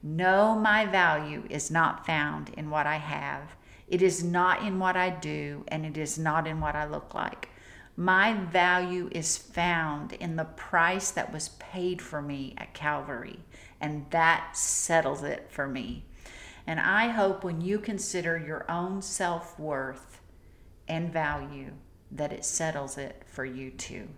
No, 0.04 0.54
my 0.54 0.86
value 0.86 1.42
is 1.50 1.68
not 1.68 2.06
found 2.06 2.50
in 2.50 2.70
what 2.70 2.86
I 2.86 2.98
have. 2.98 3.56
It 3.88 4.02
is 4.02 4.22
not 4.22 4.62
in 4.62 4.78
what 4.78 4.96
I 4.96 5.10
do, 5.10 5.64
and 5.66 5.84
it 5.84 5.98
is 5.98 6.16
not 6.16 6.46
in 6.46 6.60
what 6.60 6.76
I 6.76 6.86
look 6.86 7.12
like. 7.12 7.49
My 8.00 8.32
value 8.32 9.10
is 9.12 9.36
found 9.36 10.14
in 10.14 10.36
the 10.36 10.46
price 10.46 11.10
that 11.10 11.34
was 11.34 11.50
paid 11.58 12.00
for 12.00 12.22
me 12.22 12.54
at 12.56 12.72
Calvary, 12.72 13.40
and 13.78 14.06
that 14.08 14.56
settles 14.56 15.22
it 15.22 15.48
for 15.50 15.68
me. 15.68 16.06
And 16.66 16.80
I 16.80 17.08
hope 17.08 17.44
when 17.44 17.60
you 17.60 17.78
consider 17.78 18.38
your 18.38 18.64
own 18.70 19.02
self 19.02 19.60
worth 19.60 20.22
and 20.88 21.12
value, 21.12 21.72
that 22.10 22.32
it 22.32 22.46
settles 22.46 22.96
it 22.96 23.22
for 23.26 23.44
you 23.44 23.70
too. 23.70 24.08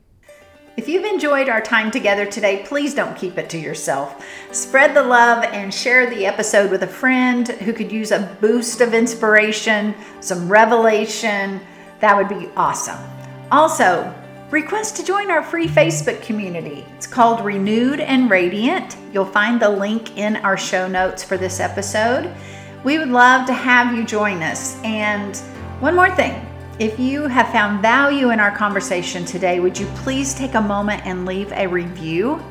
If 0.76 0.86
you've 0.86 1.04
enjoyed 1.04 1.48
our 1.48 1.60
time 1.60 1.90
together 1.90 2.24
today, 2.24 2.62
please 2.64 2.94
don't 2.94 3.18
keep 3.18 3.36
it 3.36 3.50
to 3.50 3.58
yourself. 3.58 4.24
Spread 4.52 4.94
the 4.94 5.02
love 5.02 5.42
and 5.42 5.74
share 5.74 6.08
the 6.08 6.24
episode 6.24 6.70
with 6.70 6.84
a 6.84 6.86
friend 6.86 7.48
who 7.48 7.72
could 7.72 7.90
use 7.90 8.12
a 8.12 8.38
boost 8.40 8.80
of 8.80 8.94
inspiration, 8.94 9.92
some 10.20 10.48
revelation. 10.48 11.60
That 11.98 12.16
would 12.16 12.28
be 12.28 12.48
awesome. 12.56 13.21
Also, 13.52 14.10
request 14.50 14.96
to 14.96 15.04
join 15.04 15.30
our 15.30 15.42
free 15.42 15.68
Facebook 15.68 16.22
community. 16.22 16.86
It's 16.96 17.06
called 17.06 17.44
Renewed 17.44 18.00
and 18.00 18.30
Radiant. 18.30 18.96
You'll 19.12 19.26
find 19.26 19.60
the 19.60 19.68
link 19.68 20.16
in 20.16 20.36
our 20.36 20.56
show 20.56 20.88
notes 20.88 21.22
for 21.22 21.36
this 21.36 21.60
episode. 21.60 22.34
We 22.82 22.98
would 22.98 23.10
love 23.10 23.46
to 23.48 23.52
have 23.52 23.94
you 23.94 24.04
join 24.06 24.42
us. 24.42 24.82
And 24.84 25.36
one 25.80 25.94
more 25.94 26.08
thing 26.08 26.46
if 26.78 26.98
you 26.98 27.26
have 27.26 27.52
found 27.52 27.82
value 27.82 28.30
in 28.30 28.40
our 28.40 28.56
conversation 28.56 29.26
today, 29.26 29.60
would 29.60 29.78
you 29.78 29.84
please 29.96 30.32
take 30.32 30.54
a 30.54 30.60
moment 30.62 31.04
and 31.04 31.26
leave 31.26 31.52
a 31.52 31.66
review? 31.66 32.42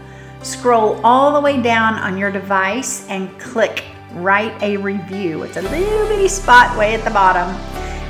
Scroll 0.44 1.04
all 1.04 1.34
the 1.34 1.42
way 1.42 1.60
down 1.60 1.96
on 1.96 2.16
your 2.16 2.32
device 2.32 3.08
and 3.10 3.28
click 3.40 3.86
Write 4.12 4.54
a 4.62 4.78
Review. 4.78 5.42
It's 5.42 5.58
a 5.58 5.64
little 5.64 6.08
bitty 6.10 6.28
spot 6.28 6.78
way 6.78 6.94
at 6.94 7.04
the 7.04 7.10
bottom. 7.10 7.50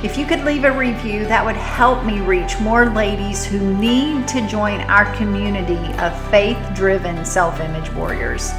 If 0.02 0.18
you 0.18 0.26
could 0.26 0.42
leave 0.42 0.64
a 0.64 0.72
review, 0.76 1.26
that 1.26 1.44
would 1.44 1.54
help 1.54 2.04
me 2.04 2.20
reach 2.20 2.58
more 2.58 2.86
ladies 2.86 3.44
who 3.44 3.60
need 3.76 4.26
to 4.28 4.44
join 4.48 4.80
our 4.80 5.04
community 5.14 5.94
of 6.00 6.28
faith 6.28 6.58
driven 6.74 7.24
self 7.24 7.60
image 7.60 7.88
warriors. 7.92 8.50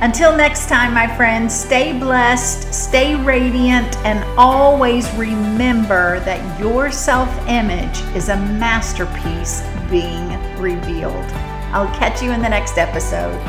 Until 0.00 0.36
next 0.36 0.68
time, 0.68 0.92
my 0.92 1.06
friends, 1.16 1.54
stay 1.54 1.96
blessed, 1.96 2.74
stay 2.74 3.14
radiant, 3.14 3.96
and 3.98 4.24
always 4.36 5.08
remember 5.14 6.18
that 6.20 6.60
your 6.60 6.90
self 6.90 7.30
image 7.46 8.00
is 8.16 8.28
a 8.28 8.36
masterpiece 8.36 9.62
being 9.88 10.28
revealed. 10.58 11.14
I'll 11.72 11.94
catch 11.94 12.24
you 12.24 12.32
in 12.32 12.42
the 12.42 12.48
next 12.48 12.76
episode. 12.76 13.40